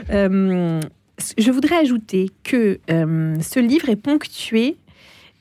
euh, 0.10 0.82
je 1.38 1.52
voudrais 1.52 1.76
ajouter 1.76 2.32
que 2.44 2.80
euh, 2.90 3.36
ce 3.42 3.60
livre 3.60 3.90
est 3.90 3.96
ponctué 3.96 4.76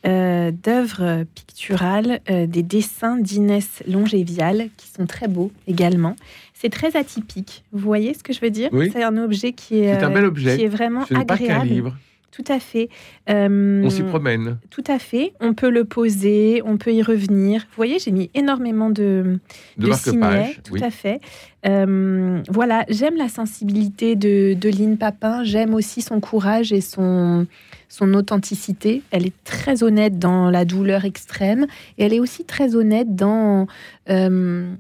euh, 0.07 0.51
d'œuvres 0.51 1.25
picturales, 1.35 2.21
des 2.29 2.63
dessins 2.63 3.17
d'Inès 3.17 3.83
Longévial 3.89 4.69
qui 4.77 4.89
sont 4.89 5.07
très 5.07 5.27
beaux 5.27 5.51
également. 5.67 6.17
C'est 6.53 6.69
très 6.69 6.95
atypique. 6.97 7.65
Vous 7.73 7.81
voyez 7.81 8.13
ce 8.13 8.23
que 8.23 8.35
je 8.35 8.41
veux 8.41 8.51
dire? 8.51 8.69
C'est 8.93 9.03
un 9.03 9.17
objet 9.17 9.55
qui 9.55 9.79
est, 9.79 10.03
un 10.03 10.11
bel 10.11 10.27
objet. 10.27 10.59
Qui 10.59 10.65
est 10.65 10.69
vraiment 10.69 11.07
Ce 11.07 11.15
agréable. 11.15 11.61
Pas 11.61 11.65
livre. 11.65 11.97
Tout 12.31 12.45
à 12.49 12.61
fait. 12.61 12.89
Euh, 13.31 13.83
on 13.85 13.91
s'y 13.91 14.03
promène. 14.03 14.59
Tout 14.71 14.85
à 14.87 14.99
fait. 14.99 15.33
On 15.41 15.55
peut 15.55 15.71
le 15.71 15.85
poser, 15.85 16.63
on 16.65 16.77
peut 16.77 16.93
y 16.93 17.03
revenir. 17.03 17.63
Vous 17.63 17.77
voyez, 17.77 17.99
j'ai 17.99 18.13
mis 18.13 18.31
énormément 18.35 18.91
de, 18.91 19.39
de, 19.77 19.87
de 19.87 20.63
Tout 20.63 20.77
à 20.83 20.91
fait. 20.91 21.21
voilà, 21.65 22.85
j'aime 22.89 23.17
la 23.17 23.29
sensibilité 23.29 24.15
de, 24.15 24.55
de 24.55 24.69
Lynn 24.69 24.99
Papin. 24.99 25.43
J'aime 25.43 25.75
aussi 25.75 26.03
son 26.03 26.21
courage 26.21 26.73
et 26.73 26.81
son, 26.81 27.47
son 27.89 28.15
authenticité. 28.15 29.03
Elle 29.11 29.27
est 29.27 29.45
très 29.45 29.83
honnête 29.83 30.19
dans 30.19 30.51
la 30.51 30.65
douleur 30.65 31.05
extrême 31.05 31.67
et 31.97 32.05
elle 32.05 32.13
est 32.13 32.21
aussi 32.21 32.45
très 32.45 32.77
honnête 32.77 33.15
dans 33.17 33.67
euh, 34.11 34.71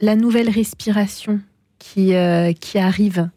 la 0.00 0.16
nouvelle 0.16 0.48
respiration 0.48 1.40
qui, 1.82 2.14
euh, 2.14 2.52
qui 2.52 2.78
arrive. 2.78 3.28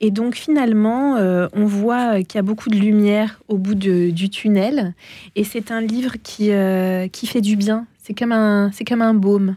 Et 0.00 0.10
donc 0.10 0.34
finalement, 0.34 1.16
euh, 1.16 1.48
on 1.52 1.66
voit 1.66 2.22
qu'il 2.22 2.36
y 2.36 2.38
a 2.38 2.42
beaucoup 2.42 2.70
de 2.70 2.78
lumière 2.78 3.40
au 3.48 3.58
bout 3.58 3.74
du 3.74 4.30
tunnel. 4.30 4.94
Et 5.36 5.44
c'est 5.44 5.70
un 5.70 5.82
livre 5.82 6.14
qui, 6.22 6.50
qui 7.12 7.26
fait 7.26 7.42
du 7.42 7.56
bien. 7.56 7.86
C'est 7.98 8.14
comme, 8.14 8.32
un, 8.32 8.70
comme 8.88 9.02
un 9.02 9.14
baume. 9.14 9.56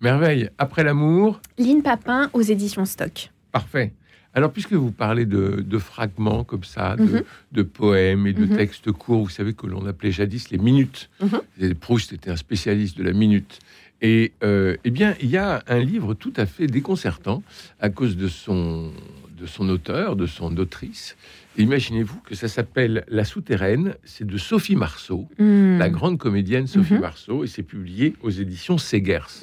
Merveille. 0.00 0.50
Après 0.58 0.84
l'amour. 0.84 1.40
Lynn 1.58 1.82
Papin 1.82 2.30
aux 2.32 2.42
éditions 2.42 2.84
Stock. 2.84 3.30
Parfait. 3.50 3.92
Alors, 4.34 4.50
puisque 4.50 4.72
vous 4.72 4.92
parlez 4.92 5.26
de, 5.26 5.78
fragments 5.78 6.42
comme 6.44 6.64
ça, 6.64 6.96
de, 6.96 7.22
mhm. 7.60 7.64
poèmes 7.64 8.26
et 8.26 8.32
de 8.32 8.46
mhm. 8.46 8.56
textes 8.56 8.90
courts, 8.92 9.24
vous 9.24 9.30
savez 9.30 9.52
que 9.52 9.66
l'on 9.66 9.86
appelait 9.86 10.10
jadis 10.10 10.50
les 10.50 10.58
minutes. 10.58 11.10
Mhm. 11.20 11.74
Proust 11.74 12.12
était 12.12 12.30
un 12.30 12.36
spécialiste 12.36 12.96
de 12.96 13.02
la 13.02 13.12
minute. 13.12 13.58
Et 14.02 14.32
euh, 14.42 14.76
eh 14.84 14.90
bien, 14.90 15.14
il 15.20 15.30
y 15.30 15.36
a 15.36 15.62
un 15.68 15.78
livre 15.78 16.14
tout 16.14 16.32
à 16.36 16.44
fait 16.44 16.66
déconcertant 16.66 17.42
à 17.80 17.88
cause 17.88 18.16
de 18.16 18.26
son, 18.26 18.90
de 19.38 19.46
son 19.46 19.68
auteur, 19.68 20.16
de 20.16 20.26
son 20.26 20.56
autrice. 20.56 21.16
Imaginez-vous 21.56 22.18
que 22.20 22.34
ça 22.34 22.48
s'appelle 22.48 23.04
La 23.08 23.24
Souterraine, 23.24 23.94
c'est 24.04 24.26
de 24.26 24.38
Sophie 24.38 24.74
Marceau, 24.74 25.28
hmm. 25.38 25.78
la 25.78 25.88
grande 25.88 26.18
comédienne 26.18 26.66
Sophie 26.66 26.94
Marceau, 26.98 27.44
et 27.44 27.46
c'est 27.46 27.62
publié 27.62 28.14
aux 28.22 28.30
éditions 28.30 28.78
Segers. 28.78 29.42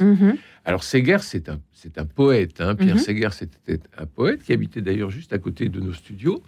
Alors 0.65 0.84
Segers, 0.84 1.22
c'est 1.22 1.50
un, 1.50 1.62
c'est 1.72 1.98
un 1.98 2.06
poète. 2.06 2.60
Hein. 2.60 2.76
Pierre 2.76 2.98
mmh. 2.98 3.32
c'était 3.32 3.80
un 3.98 4.06
poète 4.06 4.43
qui 4.43 4.54
habitait 4.54 4.82
d'ailleurs 4.82 5.10
juste 5.10 5.32
à 5.34 5.38
côté 5.38 5.69
de 5.69 5.80
nos 5.80 5.93
studios 5.93 6.43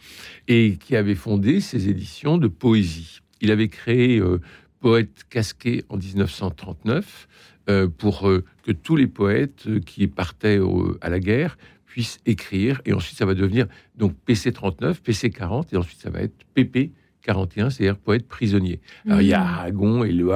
et 0.47 0.77
qui 0.77 0.95
avait 0.95 1.15
fondé 1.15 1.61
ses 1.61 1.87
éditions 1.87 2.37
de 2.37 2.47
poésie. 2.47 3.21
Il 3.39 3.51
avait 3.51 3.69
créé 3.69 4.19
euh, 4.19 4.39
Poète 4.81 5.25
casqué 5.29 5.83
en 5.89 5.97
1939 5.97 6.97
euh, 6.97 7.50
pour 7.97 8.27
euh, 8.27 8.43
que 8.63 8.71
tous 8.71 8.95
les 8.95 9.07
poètes 9.07 9.67
qui 9.85 10.07
partaient 10.07 10.59
à 11.01 11.09
la 11.09 11.19
guerre 11.19 11.57
puissent 11.85 12.19
écrire. 12.25 12.81
Et 12.85 12.93
ensuite, 12.93 13.17
ça 13.17 13.25
va 13.25 13.33
devenir 13.33 13.67
donc 13.95 14.15
PC 14.25 14.51
39, 14.51 15.01
PC 15.01 15.29
40, 15.29 15.73
et 15.73 15.77
ensuite, 15.77 15.99
ça 15.99 16.09
va 16.09 16.21
être 16.21 16.45
PP 16.53 16.91
41, 17.21 17.69
c'est-à-dire 17.69 17.97
poète 17.97 18.27
prisonnier. 18.27 18.79
Alors, 19.05 19.21
il 19.21 19.27
y 19.27 19.33
a 19.33 19.39
mmh. 19.39 19.47
Aragon 19.47 20.03
et 20.03 20.11
Le 20.11 20.31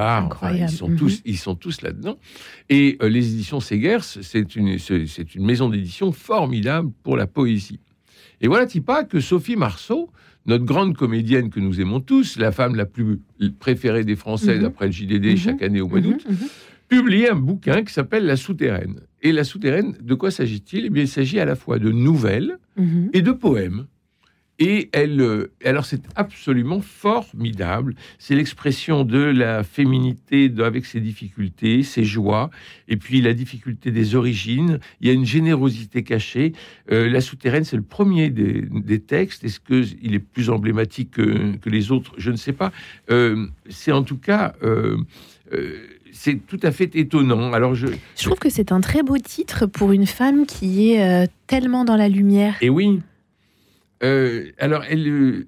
ils, 0.54 0.70
sont 0.70 0.90
mmh. 0.90 0.96
tous, 0.98 1.22
ils 1.26 1.38
sont 1.38 1.56
tous 1.56 1.82
là-dedans. 1.82 2.18
Et 2.70 2.98
euh, 3.02 3.10
les 3.10 3.34
éditions 3.34 3.60
Segers, 3.60 4.04
c'est 4.04 4.56
une, 4.56 4.78
c'est 4.78 5.36
une 5.36 5.46
maison 5.46 5.70
d'édition 5.70 6.12
formidable 6.12 6.92
pour 7.04 7.18
la 7.18 7.28
poésie. 7.28 7.80
Et 8.42 8.48
voilà, 8.48 8.68
pas 8.86 9.04
que 9.04 9.20
Sophie 9.20 9.56
Marceau, 9.56 10.12
notre 10.46 10.66
grande 10.66 10.96
comédienne 10.96 11.50
que 11.50 11.60
nous 11.60 11.82
aimons 11.82 12.02
tous, 12.02 12.38
la 12.38 12.52
femme 12.52 12.76
la 12.76 12.86
plus 12.86 13.20
préférée 13.60 14.04
des 14.04 14.16
Français 14.16 14.58
mmh. 14.58 14.62
d'après 14.62 14.86
le 14.88 14.92
JDD 14.92 15.38
chaque 15.38 15.62
année 15.64 15.82
au 15.82 15.88
mois 15.88 16.02
d'août, 16.02 16.26
publie 16.88 17.28
un 17.28 17.36
bouquin 17.36 17.84
qui 17.84 17.94
s'appelle 17.94 18.26
La 18.26 18.38
Souterraine. 18.38 19.02
Et 19.22 19.32
La 19.32 19.44
Souterraine, 19.44 19.96
de 20.02 20.14
quoi 20.14 20.32
s'agit-il? 20.32 20.86
Eh 20.86 20.90
bien, 20.90 21.04
il 21.04 21.08
s'agit 21.08 21.40
à 21.40 21.46
la 21.46 21.56
fois 21.56 21.80
de 21.80 21.92
nouvelles 21.92 22.58
et 23.14 23.22
de 23.22 23.32
poèmes. 23.32 23.88
Et 24.58 24.90
elle, 24.94 25.20
euh, 25.20 25.52
alors 25.66 25.86
c'est 25.86 26.02
absolument 26.16 26.80
formidable. 26.80 27.96
C'est 28.20 28.36
l'expression 28.36 29.04
de 29.04 29.20
la 29.20 29.64
féminité 29.64 30.52
avec 30.60 30.86
ses 30.86 31.02
difficultés, 31.02 31.84
ses 31.84 32.06
joies, 32.06 32.50
et 32.88 32.96
puis 32.96 33.22
la 33.22 33.34
difficulté 33.34 33.92
des 33.92 34.16
origines. 34.16 34.80
Il 35.02 35.08
y 35.08 35.10
a 35.10 35.14
une 35.14 35.26
générosité 35.26 36.04
cachée. 36.04 36.54
Euh, 36.90 37.10
la 37.10 37.20
souterraine, 37.20 37.66
c'est 37.66 37.76
le 37.76 37.84
premier 37.84 38.30
des, 38.30 39.00
textes. 39.00 39.44
Est-ce 39.44 39.60
qu'il 39.60 40.16
est 40.16 40.20
plus 40.20 40.50
emblématique 40.50 41.12
que, 41.12 41.70
les 41.70 41.92
autres? 41.92 42.14
Je 42.18 42.32
ne 42.32 42.38
sais 42.38 42.54
pas. 42.54 42.72
Euh, 43.10 43.48
c'est 43.70 43.92
en 43.92 44.04
tout 44.04 44.18
cas 44.18 44.56
c'est 46.18 46.36
tout 46.48 46.60
à 46.64 46.72
fait 46.72 46.96
étonnant. 46.96 47.54
Alors 47.54 47.76
je, 47.76 47.88
je 48.18 48.24
trouve 48.24 48.40
que 48.40 48.50
c'est 48.50 48.72
un 48.72 48.82
très 48.82 49.04
beau 49.04 49.18
titre 49.18 49.66
pour 49.66 49.92
une 49.92 50.08
femme 50.08 50.46
qui 50.46 50.92
est 50.92 51.30
tellement 51.48 51.86
dans 51.86 51.98
la 51.98 52.10
lumière. 52.10 52.56
Et 52.62 52.70
oui, 52.70 53.02
euh, 54.04 54.52
alors, 54.60 54.84
elle, 54.88 55.08
euh, 55.08 55.48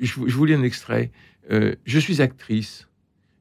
je, 0.00 0.14
vous 0.14 0.44
lis 0.44 0.54
un 0.54 0.62
extrait. 0.62 1.10
Euh, 1.50 1.74
je 1.84 1.98
suis 1.98 2.20
actrice, 2.20 2.88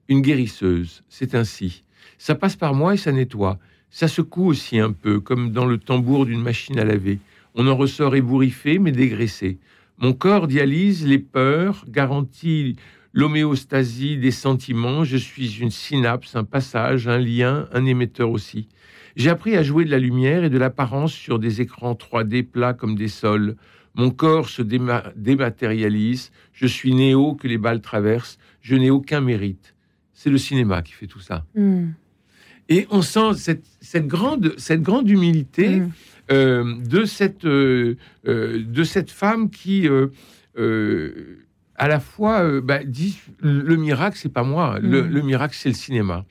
une 0.08 0.22
guérisseuse, 0.22 1.04
c'est 1.10 1.36
ainsi. 1.36 1.84
Ça 2.18 2.36
passe 2.36 2.56
par 2.56 2.74
moi 2.74 2.94
et 2.94 2.98
ça 2.98 3.12
nettoie. 3.12 3.60
Ça 3.90 4.08
secoue 4.08 4.48
aussi 4.48 4.80
un 4.80 4.92
peu, 4.92 5.20
comme 5.20 5.52
dans 5.52 5.66
le 5.66 5.78
tambour 5.78 6.26
d'une 6.26 6.42
machine 6.42 6.80
à 6.80 6.84
laver. 6.84 7.20
On 7.56 7.68
en 7.68 7.76
ressort 7.76 8.16
ébouriffé, 8.16 8.80
mais 8.80 8.92
dégraissé. 8.92 9.58
Mon 10.00 10.14
corps 10.14 10.48
dialyse 10.48 11.08
les 11.08 11.18
peurs, 11.18 11.84
garantit 11.88 12.76
l'homéostasie 13.14 14.18
des 14.18 14.32
sentiments. 14.32 15.04
Je 15.04 15.18
suis 15.18 15.60
une 15.60 15.72
synapse, 15.72 16.36
un 16.36 16.44
passage, 16.44 17.08
un 17.08 17.18
lien, 17.18 17.68
un 17.74 17.86
émetteur 17.86 18.30
aussi. 18.30 18.68
J'ai 19.16 19.32
appris 19.32 19.58
à 19.58 19.64
jouer 19.64 19.86
de 19.86 19.90
la 19.90 19.98
lumière 19.98 20.44
et 20.44 20.52
de 20.52 20.58
l'apparence 20.60 21.12
sur 21.12 21.40
des 21.40 21.62
écrans 21.62 21.94
3D 21.94 22.44
plats 22.44 22.76
comme 22.76 22.96
des 22.96 23.08
sols. 23.08 23.56
Mon 23.96 24.12
corps 24.12 24.50
se 24.50 24.62
dématérialise. 24.62 26.32
Je 26.54 26.68
suis 26.68 26.94
néo 26.94 27.34
que 27.34 27.48
les 27.48 27.58
balles 27.58 27.82
traversent. 27.82 28.38
Je 28.62 28.76
n'ai 28.76 28.92
aucun 28.92 29.22
mérite. 29.22 29.74
C'est 30.14 30.30
le 30.30 30.38
cinéma 30.38 30.84
qui 30.84 30.94
fait 30.94 31.08
tout 31.08 31.20
ça. 31.20 31.44
Hmm. 31.56 31.88
Et 32.70 32.86
on 32.92 33.02
sent 33.02 33.34
cette, 33.82 34.08
grande, 34.08 34.54
cette 34.58 34.84
grande 34.84 35.10
humilité 35.10 35.80
hmm. 35.80 35.92
Euh, 36.32 36.76
de, 36.86 37.06
cette, 37.06 37.46
euh, 37.46 37.96
euh, 38.28 38.62
de 38.64 38.84
cette 38.84 39.12
femme 39.12 39.50
qui 39.50 39.88
à 41.80 41.88
la 41.88 42.00
fois 42.00 42.60
bah, 42.62 42.84
dit 42.84 43.20
le 43.40 43.76
miracle, 43.76 44.18
c'est 44.20 44.34
pas 44.34 44.44
moi, 44.44 44.80
le, 44.82 45.04
Mm. 45.04 45.10
le 45.10 45.22
miracle, 45.22 45.56
c'est 45.56 45.70
le 45.70 45.76
cinéma. 45.76 46.26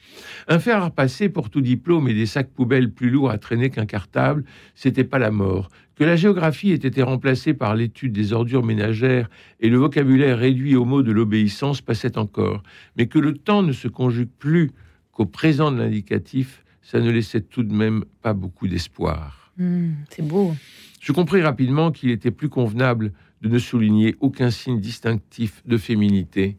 Un 0.48 0.58
fer 0.58 0.82
à 0.82 0.86
repasser 0.86 1.28
pour 1.28 1.50
tout 1.50 1.60
diplôme 1.60 2.08
et 2.08 2.14
des 2.14 2.26
sacs 2.26 2.50
poubelles 2.50 2.90
plus 2.90 3.10
lourds 3.10 3.30
à 3.30 3.38
traîner 3.38 3.70
qu'un 3.70 3.86
cartable, 3.86 4.44
c'était 4.74 5.04
pas 5.04 5.20
la 5.20 5.30
mort. 5.30 5.68
Que 5.94 6.02
la 6.02 6.16
géographie 6.16 6.72
ait 6.72 6.74
été 6.74 7.00
remplacée 7.02 7.54
par 7.54 7.76
l'étude 7.76 8.12
des 8.12 8.32
ordures 8.32 8.64
ménagères 8.64 9.30
et 9.60 9.70
le 9.70 9.78
vocabulaire 9.78 10.36
réduit 10.36 10.74
au 10.74 10.84
mot 10.84 11.02
de 11.02 11.12
l'obéissance 11.12 11.80
passait 11.80 12.18
encore. 12.18 12.62
Mais 12.96 13.06
que 13.06 13.20
le 13.20 13.34
temps 13.34 13.62
ne 13.62 13.72
se 13.72 13.86
conjugue 13.88 14.28
plus 14.38 14.72
qu'au 15.12 15.26
présent 15.26 15.70
de 15.70 15.78
l'indicatif, 15.78 16.64
ça 16.82 17.00
ne 17.00 17.10
laissait 17.10 17.40
tout 17.40 17.62
de 17.62 17.72
même 17.72 18.04
pas 18.20 18.34
beaucoup 18.34 18.68
d'espoir. 18.68 19.45
Hmm, 19.58 19.92
c'est 20.10 20.26
beau. 20.26 20.54
Je 21.00 21.12
compris 21.12 21.42
rapidement 21.42 21.92
qu'il 21.92 22.10
était 22.10 22.30
plus 22.30 22.48
convenable 22.48 23.12
de 23.42 23.48
ne 23.48 23.58
souligner 23.58 24.16
aucun 24.20 24.50
signe 24.50 24.80
distinctif 24.80 25.62
de 25.66 25.76
féminité. 25.76 26.56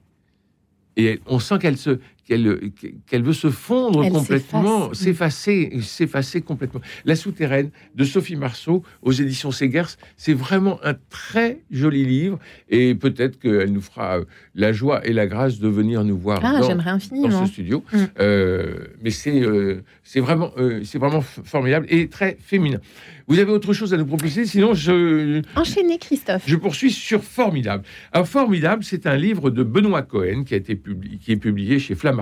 Et 0.95 1.19
on 1.25 1.39
sent 1.39 1.59
qu'elle 1.59 1.77
se, 1.77 1.99
qu'elle, 2.27 2.71
qu'elle 3.07 3.23
veut 3.23 3.33
se 3.33 3.49
fondre 3.49 4.03
Elle 4.03 4.11
complètement, 4.11 4.93
s'efface. 4.93 4.99
s'effacer, 4.99 5.81
s'effacer 5.81 6.41
complètement. 6.41 6.81
La 7.05 7.15
souterraine 7.15 7.69
de 7.95 8.03
Sophie 8.03 8.35
Marceau 8.35 8.83
aux 9.01 9.11
éditions 9.11 9.51
Segers, 9.51 9.95
c'est 10.17 10.33
vraiment 10.33 10.79
un 10.83 10.95
très 11.09 11.61
joli 11.71 12.05
livre 12.05 12.37
et 12.69 12.95
peut-être 12.95 13.39
qu'elle 13.39 13.71
nous 13.71 13.81
fera 13.81 14.19
euh, 14.19 14.25
la 14.55 14.73
joie 14.73 15.05
et 15.07 15.13
la 15.13 15.27
grâce 15.27 15.59
de 15.59 15.67
venir 15.67 16.03
nous 16.03 16.17
voir 16.17 16.41
Ah, 16.43 16.59
dans, 16.59 16.75
dans 16.75 17.45
ce 17.45 17.51
studio. 17.51 17.83
Mm. 17.93 17.97
Euh, 18.19 18.75
mais 19.01 19.11
c'est 19.11 19.41
euh, 19.41 19.81
c'est 20.03 20.19
vraiment, 20.19 20.51
euh, 20.57 20.81
c'est 20.83 20.97
vraiment 20.97 21.21
formidable 21.21 21.85
et 21.89 22.07
très 22.07 22.37
féminin. 22.41 22.79
Vous 23.27 23.39
avez 23.39 23.51
autre 23.51 23.73
chose 23.73 23.93
à 23.93 23.97
nous 23.97 24.05
proposer? 24.05 24.45
Sinon, 24.45 24.73
je, 24.73 25.41
Enchaînez, 25.57 25.97
Christophe. 25.97 26.43
je 26.45 26.55
poursuis 26.55 26.91
sur 26.91 27.21
Formidable. 27.21 27.83
Alors, 28.13 28.25
Formidable, 28.25 28.85
c'est 28.85 29.05
un 29.05 29.17
livre 29.17 29.49
de 29.49 29.63
Benoît 29.63 30.03
Cohen 30.03 30.43
qui, 30.45 30.53
a 30.53 30.57
été 30.57 30.75
publié, 30.75 31.17
qui 31.17 31.33
est 31.33 31.37
publié 31.37 31.77
chez 31.77 31.93
Flammarion. 31.93 32.16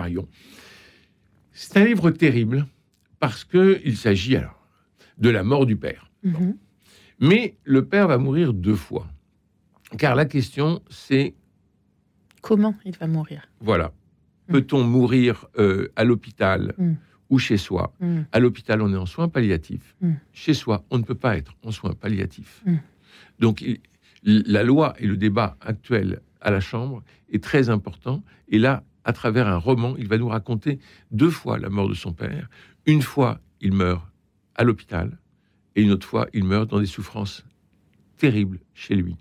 C'est 1.51 1.77
un 1.77 1.85
livre 1.85 2.11
terrible 2.11 2.65
parce 3.19 3.43
qu'il 3.43 3.97
s'agit 3.97 4.35
alors 4.35 4.59
de 5.17 5.29
la 5.29 5.43
mort 5.43 5.65
du 5.65 5.75
père. 5.77 6.11
Mhm. 6.23 6.57
Mais 7.19 7.55
le 7.63 7.85
père 7.85 8.07
va 8.09 8.17
mourir 8.17 8.53
deux 8.53 8.75
fois. 8.75 9.07
Car 9.97 10.15
la 10.15 10.25
question, 10.25 10.81
c'est 10.89 11.33
Comment 12.41 12.75
il 12.85 12.95
va 12.97 13.07
mourir? 13.07 13.47
Voilà, 13.59 13.91
Mm. 14.47 14.51
peut-on 14.53 14.83
mourir 14.83 15.47
euh, 15.57 15.87
à 15.95 16.03
l'hôpital 16.03 16.73
Mm. 16.77 16.93
ou 17.31 17.39
chez 17.39 17.57
soi? 17.57 17.93
Hmm. 17.99 18.21
À 18.31 18.39
l'hôpital, 18.39 18.81
on 18.83 18.93
est 18.93 18.97
en 18.97 19.07
soins 19.07 19.29
palliatifs. 19.29 19.95
Mm. 20.01 20.11
Chez 20.33 20.53
soi, 20.53 20.83
on 20.91 20.97
ne 20.99 21.03
peut 21.03 21.15
pas 21.15 21.37
être 21.37 21.55
en 21.63 21.71
soins 21.71 21.93
palliatifs. 21.93 22.61
Mm. 22.67 22.75
Donc, 23.39 23.61
il- 23.61 23.79
la 24.23 24.61
loi 24.63 24.93
et 24.99 25.07
le 25.07 25.17
débat 25.17 25.57
actuel 25.61 26.19
à 26.41 26.51
la 26.51 26.59
Chambre 26.59 27.03
est 27.31 27.41
très 27.43 27.69
important. 27.71 28.23
Et 28.49 28.59
là, 28.59 28.83
à 29.05 29.13
travers 29.13 29.47
un 29.47 29.57
roman, 29.57 29.95
il 29.97 30.07
va 30.07 30.17
nous 30.17 30.27
raconter 30.27 30.79
deux 31.11 31.29
fois 31.29 31.57
la 31.57 31.69
mort 31.69 31.87
de 31.87 31.93
son 31.93 32.11
père. 32.11 32.49
Une 32.85 33.01
fois, 33.01 33.39
il 33.61 33.71
meurt 33.71 34.03
à 34.55 34.63
l'hôpital, 34.63 35.17
et 35.75 35.83
une 35.83 35.91
autre 35.91 36.07
fois, 36.07 36.27
il 36.33 36.43
meurt 36.43 36.69
dans 36.69 36.79
des 36.79 36.85
souffrances 36.85 37.45
terribles 38.17 38.59
chez 38.73 38.95
lui. 38.95 39.15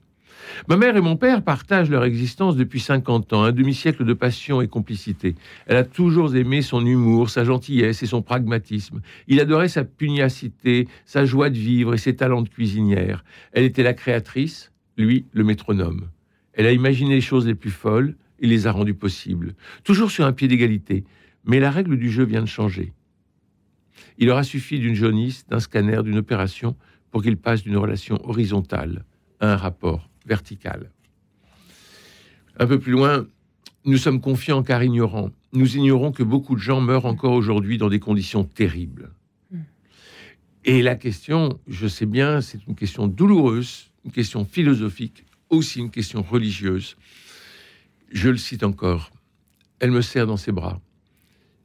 Ma 0.68 0.76
mère 0.76 0.96
et 0.96 1.00
mon 1.00 1.16
père 1.16 1.42
partagent 1.42 1.90
leur 1.90 2.04
existence 2.04 2.56
depuis 2.56 2.80
50 2.80 3.32
ans, 3.32 3.42
un 3.44 3.52
demi-siècle 3.52 4.04
de 4.04 4.12
passion 4.14 4.60
et 4.60 4.68
complicité. 4.68 5.34
Elle 5.66 5.76
a 5.76 5.84
toujours 5.84 6.34
aimé 6.34 6.62
son 6.62 6.84
humour, 6.84 7.30
sa 7.30 7.44
gentillesse 7.44 8.02
et 8.02 8.06
son 8.06 8.22
pragmatisme. 8.22 9.00
Il 9.28 9.40
adorait 9.40 9.68
sa 9.68 9.84
pugnacité, 9.84 10.88
sa 11.06 11.24
joie 11.24 11.50
de 11.50 11.58
vivre 11.58 11.94
et 11.94 11.98
ses 11.98 12.16
talents 12.16 12.42
de 12.42 12.48
cuisinière. 12.48 13.24
Elle 13.52 13.64
était 13.64 13.82
la 13.82 13.94
créatrice, 13.94 14.72
lui 14.96 15.26
le 15.32 15.44
métronome. 15.44 16.08
Elle 16.52 16.66
a 16.66 16.72
imaginé 16.72 17.14
les 17.14 17.20
choses 17.20 17.46
les 17.46 17.54
plus 17.54 17.70
folles 17.70 18.16
et 18.40 18.46
les 18.46 18.66
a 18.66 18.72
rendues 18.72 18.94
possibles, 18.94 19.54
toujours 19.84 20.10
sur 20.10 20.24
un 20.24 20.32
pied 20.32 20.48
d'égalité. 20.48 21.04
Mais 21.44 21.60
la 21.60 21.70
règle 21.70 21.98
du 21.98 22.10
jeu 22.10 22.24
vient 22.24 22.42
de 22.42 22.46
changer. 22.46 22.92
Il 24.18 24.30
aura 24.30 24.42
suffi 24.42 24.78
d'une 24.78 24.94
jaunisse, 24.94 25.46
d'un 25.46 25.60
scanner, 25.60 26.02
d'une 26.02 26.18
opération 26.18 26.76
pour 27.10 27.22
qu'il 27.22 27.36
passe 27.36 27.62
d'une 27.62 27.76
relation 27.76 28.18
horizontale 28.28 29.04
à 29.40 29.52
un 29.52 29.56
rapport 29.56 30.08
vertical. 30.26 30.90
Un 32.58 32.66
peu 32.66 32.78
plus 32.78 32.92
loin, 32.92 33.26
nous 33.84 33.98
sommes 33.98 34.20
confiants 34.20 34.62
car 34.62 34.82
ignorants. 34.82 35.30
Nous 35.52 35.76
ignorons 35.76 36.12
que 36.12 36.22
beaucoup 36.22 36.54
de 36.54 36.60
gens 36.60 36.80
meurent 36.80 37.06
encore 37.06 37.32
aujourd'hui 37.32 37.78
dans 37.78 37.88
des 37.88 38.00
conditions 38.00 38.44
terribles. 38.44 39.12
Mm. 39.50 39.58
Et 40.64 40.82
la 40.82 40.96
question, 40.96 41.60
je 41.66 41.86
sais 41.86 42.06
bien, 42.06 42.40
c'est 42.40 42.66
une 42.66 42.74
question 42.74 43.06
douloureuse, 43.06 43.90
une 44.04 44.12
question 44.12 44.44
philosophique, 44.44 45.24
aussi 45.50 45.80
une 45.80 45.90
question 45.90 46.22
religieuse. 46.22 46.96
Je 48.14 48.30
le 48.30 48.36
cite 48.36 48.62
encore. 48.62 49.10
Elle 49.80 49.90
me 49.90 50.00
serre 50.00 50.28
dans 50.28 50.36
ses 50.36 50.52
bras. 50.52 50.80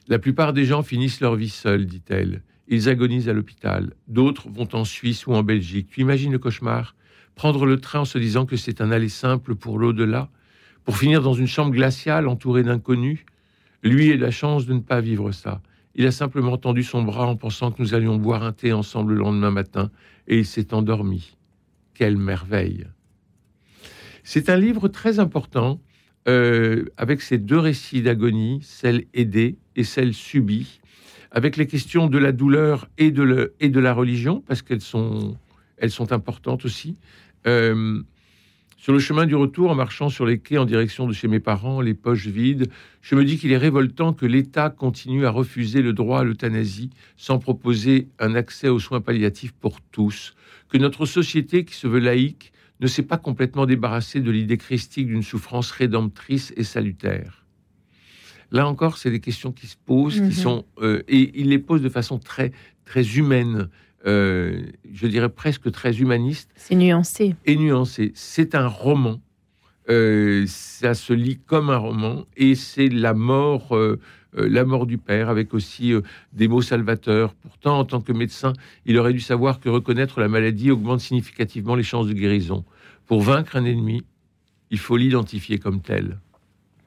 La 0.07 0.17
plupart 0.17 0.51
des 0.51 0.65
gens 0.65 0.81
finissent 0.81 1.21
leur 1.21 1.35
vie 1.35 1.47
seuls, 1.47 1.85
dit-elle. 1.85 2.41
Ils 2.67 2.89
agonisent 2.89 3.29
à 3.29 3.33
l'hôpital. 3.33 3.93
D'autres 4.07 4.49
vont 4.49 4.67
en 4.73 4.83
Suisse 4.83 5.27
ou 5.27 5.33
en 5.33 5.43
Belgique. 5.43 5.89
Tu 5.91 6.01
imagines 6.01 6.31
le 6.31 6.39
cauchemar? 6.39 6.95
Prendre 7.35 7.67
le 7.67 7.79
train 7.79 7.99
en 7.99 8.05
se 8.05 8.17
disant 8.17 8.47
que 8.47 8.57
c'est 8.57 8.81
un 8.81 8.89
aller 8.89 9.09
simple 9.09 9.53
pour 9.53 9.77
l'au-delà 9.77 10.31
Pour 10.85 10.97
finir 10.97 11.21
dans 11.21 11.35
une 11.35 11.45
chambre 11.45 11.71
glaciale 11.71 12.27
entourée 12.27 12.63
d'inconnus? 12.63 13.25
Lui 13.83 14.11
a 14.11 14.17
la 14.17 14.31
chance 14.31 14.65
de 14.65 14.73
ne 14.73 14.79
pas 14.79 15.01
vivre 15.01 15.31
ça. 15.31 15.61
Il 15.93 16.07
a 16.07 16.11
simplement 16.11 16.57
tendu 16.57 16.81
son 16.81 17.03
bras 17.03 17.27
en 17.27 17.35
pensant 17.35 17.71
que 17.71 17.79
nous 17.79 17.93
allions 17.93 18.17
boire 18.17 18.41
un 18.41 18.53
thé 18.53 18.73
ensemble 18.73 19.13
le 19.13 19.19
lendemain 19.19 19.51
matin 19.51 19.91
et 20.27 20.39
il 20.39 20.45
s'est 20.47 20.73
endormi. 20.73 21.37
Quelle 21.93 22.17
merveille 22.17 22.87
C'est 24.23 24.49
un 24.49 24.57
livre 24.57 24.87
très 24.87 25.19
important 25.19 25.79
euh, 26.29 26.85
avec 26.95 27.21
ces 27.21 27.39
deux 27.39 27.57
récits 27.57 28.03
d'agonie, 28.03 28.59
celle 28.61 29.05
aidée 29.15 29.57
et 29.75 29.83
celle 29.83 30.13
subie, 30.13 30.79
avec 31.31 31.57
les 31.57 31.65
questions 31.65 32.05
de 32.05 32.19
la 32.19 32.31
douleur 32.31 32.87
et 32.99 33.09
de, 33.09 33.79
la 33.79 33.93
religion, 33.95 34.43
parce 34.45 34.61
qu'elles 34.61 34.81
sont, 34.81 35.35
elles 35.77 35.89
sont 35.89 36.11
importantes 36.11 36.65
aussi. 36.65 36.97
Euh, 37.47 38.03
sur 38.77 38.93
le 38.93 38.99
chemin 38.99 39.25
du 39.25 39.33
retour, 39.33 39.71
en 39.71 39.75
marchant 39.75 40.09
sur 40.09 40.27
les 40.27 40.37
quais 40.37 40.59
en 40.59 40.65
direction 40.65 41.07
de 41.07 41.13
chez 41.13 41.27
mes 41.27 41.39
parents, 41.39 41.81
les 41.81 41.95
poches 41.95 42.27
vides, 42.27 42.69
je 43.01 43.15
me 43.15 43.25
dis 43.25 43.39
qu'il 43.39 43.51
est 43.51 43.57
révoltant 43.57 44.13
que 44.13 44.27
l'État 44.27 44.69
continue 44.69 45.25
à 45.25 45.31
refuser 45.31 45.81
le 45.81 45.93
droit 45.93 46.19
à 46.19 46.23
l'euthanasie 46.23 46.91
sans 47.17 47.39
proposer 47.39 48.07
un 48.19 48.35
accès 48.35 48.67
aux 48.67 48.79
soins 48.79 49.01
palliatifs 49.01 49.53
pour 49.53 49.81
tous, 49.81 50.35
que 50.69 50.77
notre 50.77 51.07
société 51.07 51.65
qui 51.65 51.73
se 51.73 51.87
veut 51.87 51.99
laïque 51.99 52.53
ne 52.79 52.87
s'est 52.87 53.03
pas 53.03 53.17
complètement 53.17 53.65
débarrassée 53.65 54.21
de 54.21 54.31
l'idée 54.31 54.57
christique 54.57 55.07
d'une 55.07 55.23
souffrance 55.23 55.71
rédemptrice 55.71 56.53
et 56.55 56.63
salutaire. 56.63 57.45
Là 58.51 58.67
encore, 58.67 58.97
c'est 58.97 59.11
des 59.11 59.19
questions 59.19 59.51
qui 59.51 59.67
se 59.67 59.75
posent, 59.85 60.21
Mhm. 60.21 60.29
qui 60.29 60.35
sont 60.35 60.65
euh, 60.81 61.03
et 61.07 61.39
il 61.39 61.49
les 61.49 61.59
pose 61.59 61.81
de 61.81 61.89
façon 61.89 62.17
très 62.19 62.51
très 62.85 63.17
humaine, 63.17 63.69
euh, 64.07 64.63
je 64.91 65.05
dirais 65.07 65.29
presque 65.29 65.71
très 65.71 65.99
humaniste 65.99 66.49
C'est 66.55 66.75
nuancé. 66.75 67.35
et 67.45 67.55
nuancé. 67.57 68.11
C'est 68.15 68.55
un 68.55 68.67
roman. 68.67 69.21
Euh, 69.89 70.45
ça 70.47 70.93
se 70.93 71.13
lit 71.13 71.39
comme 71.45 71.69
un 71.69 71.77
roman 71.77 72.25
et 72.37 72.55
c'est 72.55 72.89
la 72.89 73.13
mort, 73.13 73.75
la 74.33 74.63
mort 74.65 74.85
du 74.85 74.97
père 74.97 75.29
avec 75.29 75.53
aussi 75.53 75.93
euh, 75.93 76.01
des 76.33 76.47
mots 76.47 76.61
salvateurs. 76.61 77.33
Pourtant, 77.35 77.79
en 77.79 77.85
tant 77.85 78.01
que 78.01 78.11
médecin, 78.11 78.53
il 78.85 78.97
aurait 78.97 79.13
dû 79.13 79.19
savoir 79.19 79.59
que 79.59 79.69
reconnaître 79.69 80.19
la 80.19 80.27
maladie 80.27 80.69
augmente 80.71 80.99
significativement 80.99 81.75
les 81.75 81.83
chances 81.83 82.07
de 82.07 82.13
guérison. 82.13 82.63
Pour 83.07 83.21
vaincre 83.21 83.55
un 83.55 83.65
ennemi, 83.65 84.03
il 84.69 84.77
faut 84.77 84.97
l'identifier 84.97 85.57
comme 85.57 85.81
tel. 85.81 86.19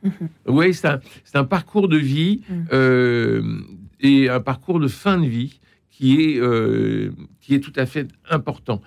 Mhm. 0.05 0.13
Oui, 0.47 0.75
c'est 0.75 0.89
un, 1.37 1.45
parcours 1.45 1.89
de 1.89 1.97
vie 1.97 2.43
Mhm. 2.49 2.67
euh, 2.73 3.61
et 4.01 4.29
un 4.29 4.41
parcours 4.41 4.79
de 4.81 4.89
fin 4.89 5.19
de 5.19 5.27
vie 5.27 5.61
qui 5.91 6.21
est, 6.23 6.39
euh, 6.41 7.13
qui 7.41 7.55
est 7.55 7.61
tout 7.61 7.73
à 7.77 7.87
fait 7.87 8.09
important. 8.31 8.81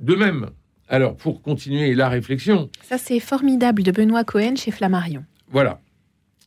De 0.00 0.14
même, 0.14 0.50
alors 0.88 1.16
pour 1.16 1.40
continuer 1.42 1.94
la 1.94 2.08
réflexion, 2.08 2.70
Ça, 2.82 2.98
c'est 2.98 3.20
formidable 3.20 3.82
de 3.82 3.90
Benoît 3.92 4.24
Cohen 4.24 4.56
chez 4.56 4.70
Flammarion. 4.70 5.24
voilà. 5.50 5.80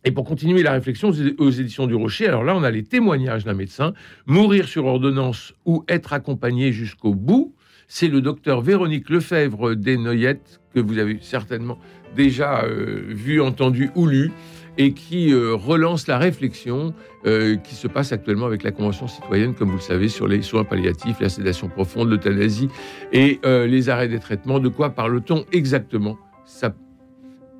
Et 0.05 0.11
pour 0.11 0.23
continuer 0.25 0.63
la 0.63 0.71
réflexion 0.71 1.11
aux- 1.37 1.49
éditions 1.51 1.85
du 1.85 1.95
Rocher, 1.95 2.27
alors 2.27 2.43
là, 2.43 2.55
on 2.55 2.63
a 2.63 2.71
les 2.71 2.83
témoignages 2.83 3.43
d'un 3.43 3.53
médecin. 3.53 3.93
Mourir 4.25 4.67
sur 4.67 4.85
ordonnance 4.85 5.53
ou 5.65 5.83
être 5.89 6.13
accompagné 6.13 6.71
jusqu'au 6.71 7.13
bout, 7.13 7.53
c'est 7.87 8.07
le 8.07 8.21
docteur 8.21 8.61
Véronique 8.61 9.09
Lefebvre 9.09 9.73
Desnoyettes, 9.75 10.61
que 10.73 10.79
vous 10.79 10.99
avez 10.99 11.17
certainement 11.21 11.77
déjà 12.15 12.63
euh, 12.63 13.01
vu, 13.07 13.41
entendu 13.41 13.89
ou 13.95 14.05
lu, 14.07 14.31
et 14.77 14.93
qui 14.93 15.33
euh, 15.33 15.53
relance 15.55 16.07
la 16.07 16.17
réflexion 16.17 16.93
euh, 17.25 17.57
qui 17.57 17.75
se 17.75 17.87
passe 17.87 18.13
actuellement 18.13 18.45
avec 18.45 18.63
la 18.63 18.71
Convention 18.71 19.07
citoyenne, 19.07 19.53
comme 19.53 19.69
vous 19.69 19.75
le 19.77 19.81
savez, 19.81 20.07
sur 20.07 20.27
les 20.27 20.41
soins 20.41 20.63
palliatifs, 20.63 21.19
la 21.19 21.27
sédation 21.29 21.67
profonde, 21.67 22.09
l'euthanasie 22.09 22.69
et 23.11 23.39
les 23.43 23.89
arrêts 23.89 24.07
des 24.07 24.19
traitements. 24.19 24.59
De 24.59 24.69
quoi 24.69 24.91
parle-t-on 24.91 25.43
exactement? 25.51 26.17
Ça 26.45 26.73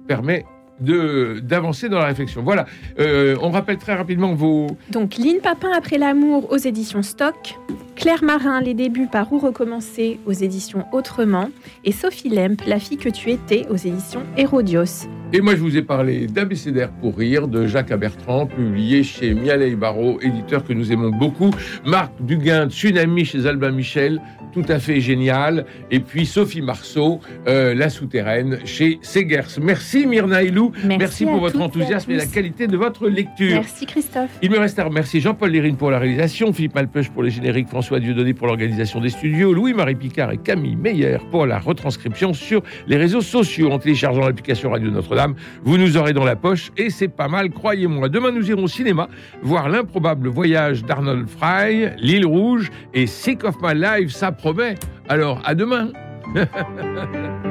permet 0.08 0.45
d'avancer 0.81 1.89
dans 1.89 1.99
la 1.99 2.05
réflexion. 2.05 2.41
Voilà, 2.43 2.65
Euh, 2.99 3.35
on 3.41 3.49
rappelle 3.49 3.77
très 3.77 3.95
rapidement 3.95 4.33
vos... 4.33 4.67
Donc, 4.91 5.17
Lynn 5.17 5.39
Papin 5.41 5.69
après 5.75 5.97
l'amour 5.97 6.51
aux 6.51 6.57
éditions 6.57 7.01
Stock, 7.01 7.55
Claire 7.95 8.23
Marin, 8.23 8.61
Les 8.61 8.73
débuts 8.73 9.07
par 9.11 9.31
où 9.33 9.39
recommencer 9.39 10.19
aux 10.25 10.31
éditions 10.31 10.85
Autrement, 10.91 11.49
et 11.83 11.91
Sophie 11.91 12.29
Lemp, 12.29 12.61
La 12.67 12.79
fille 12.79 12.97
que 12.97 13.09
tu 13.09 13.31
étais 13.31 13.65
aux 13.69 13.75
éditions 13.75 14.23
Hérodios. 14.37 15.07
Et 15.33 15.41
moi, 15.41 15.53
je 15.55 15.61
vous 15.61 15.77
ai 15.77 15.81
parlé 15.81 16.25
d'Abécédaire 16.27 16.89
pour 17.01 17.17
rire 17.17 17.47
de 17.47 17.67
Jacques 17.67 17.91
Abertrand, 17.91 18.47
publié 18.47 19.03
chez 19.03 19.33
Mialet 19.33 19.75
Barreau, 19.75 20.19
éditeur 20.21 20.63
que 20.63 20.73
nous 20.73 20.91
aimons 20.91 21.11
beaucoup. 21.11 21.51
Marc 21.85 22.11
Duguin, 22.21 22.69
Tsunami 22.69 23.25
chez 23.25 23.45
Albin 23.45 23.71
Michel, 23.71 24.19
tout 24.53 24.65
à 24.67 24.79
fait 24.79 24.99
génial. 25.01 25.65
Et 25.91 25.99
puis 25.99 26.25
Sophie 26.25 26.63
Marceau, 26.63 27.19
euh, 27.47 27.75
La 27.75 27.89
Souterraine 27.89 28.59
chez 28.65 28.97
Segers. 29.03 29.59
Merci 29.61 30.07
Myrna 30.07 30.41
Merci, 30.84 31.25
pour 31.25 31.39
votre 31.39 31.60
et 31.60 31.63
enthousiasme 31.63 32.12
et, 32.12 32.17
la 32.17 32.25
qualité 32.25 32.67
de 32.67 32.77
votre 32.77 33.08
lecture. 33.08 33.55
Merci 33.55 33.86
Christophe. 33.86 34.29
Il 34.41 34.51
me 34.51 34.60
reste 34.60 34.79
à 34.79 34.84
remercier 34.84 35.19
Jean-Paul 35.19 35.51
Lérine 35.51 35.75
pour 35.75 35.91
la 35.91 35.99
réalisation, 35.99 36.51
Philippe 36.53 36.75
Malpeuch 36.75 37.10
pour 37.10 37.23
les 37.23 37.29
génériques, 37.29 37.67
François 37.67 37.99
Dieudonné 37.99 38.34
pour 38.34 38.47
l'organisation 38.47 38.99
des 38.99 39.10
studios, 39.10 39.53
Louis-Marie 39.53 39.95
Picard 39.95 40.32
et 40.32 40.38
Camille 40.38 40.75
Meyer 40.75 41.17
pour 41.32 41.45
la 41.45 41.60
retranscription 41.60 42.34
sur 42.34 42.62
les 42.88 42.97
réseaux 42.97 43.21
sociaux. 43.21 43.71
En 43.71 43.79
téléchargeant 43.79 44.25
l'application 44.25 44.71
Radio 44.71 44.91
Notre-Dame, 44.91 45.36
vous 45.63 45.77
nous 45.77 45.97
aurez 45.97 46.13
dans 46.13 46.25
la 46.25 46.36
poche 46.36 46.71
et 46.77 46.89
c'est 46.89 47.08
pas 47.08 47.27
mal, 47.27 47.49
croyez-moi. 47.49 48.10
Demain, 48.10 48.32
nous 48.32 48.49
irons 48.49 48.63
au 48.63 48.67
cinéma 48.67 49.10
voir 49.41 49.69
l'improbable 49.69 50.29
voyage 50.29 50.84
d'Arnold 50.84 51.27
Fry, 51.27 51.89
L'île 51.97 52.25
Rouge 52.25 52.69
et 52.93 53.08
Sick 53.08 53.43
of 53.43 53.55
My 53.62 53.73
Life, 53.73 54.12
ça 54.12 54.32
promet. 54.32 54.75
Alors, 55.08 55.41
à 55.45 55.55
demain 55.55 55.91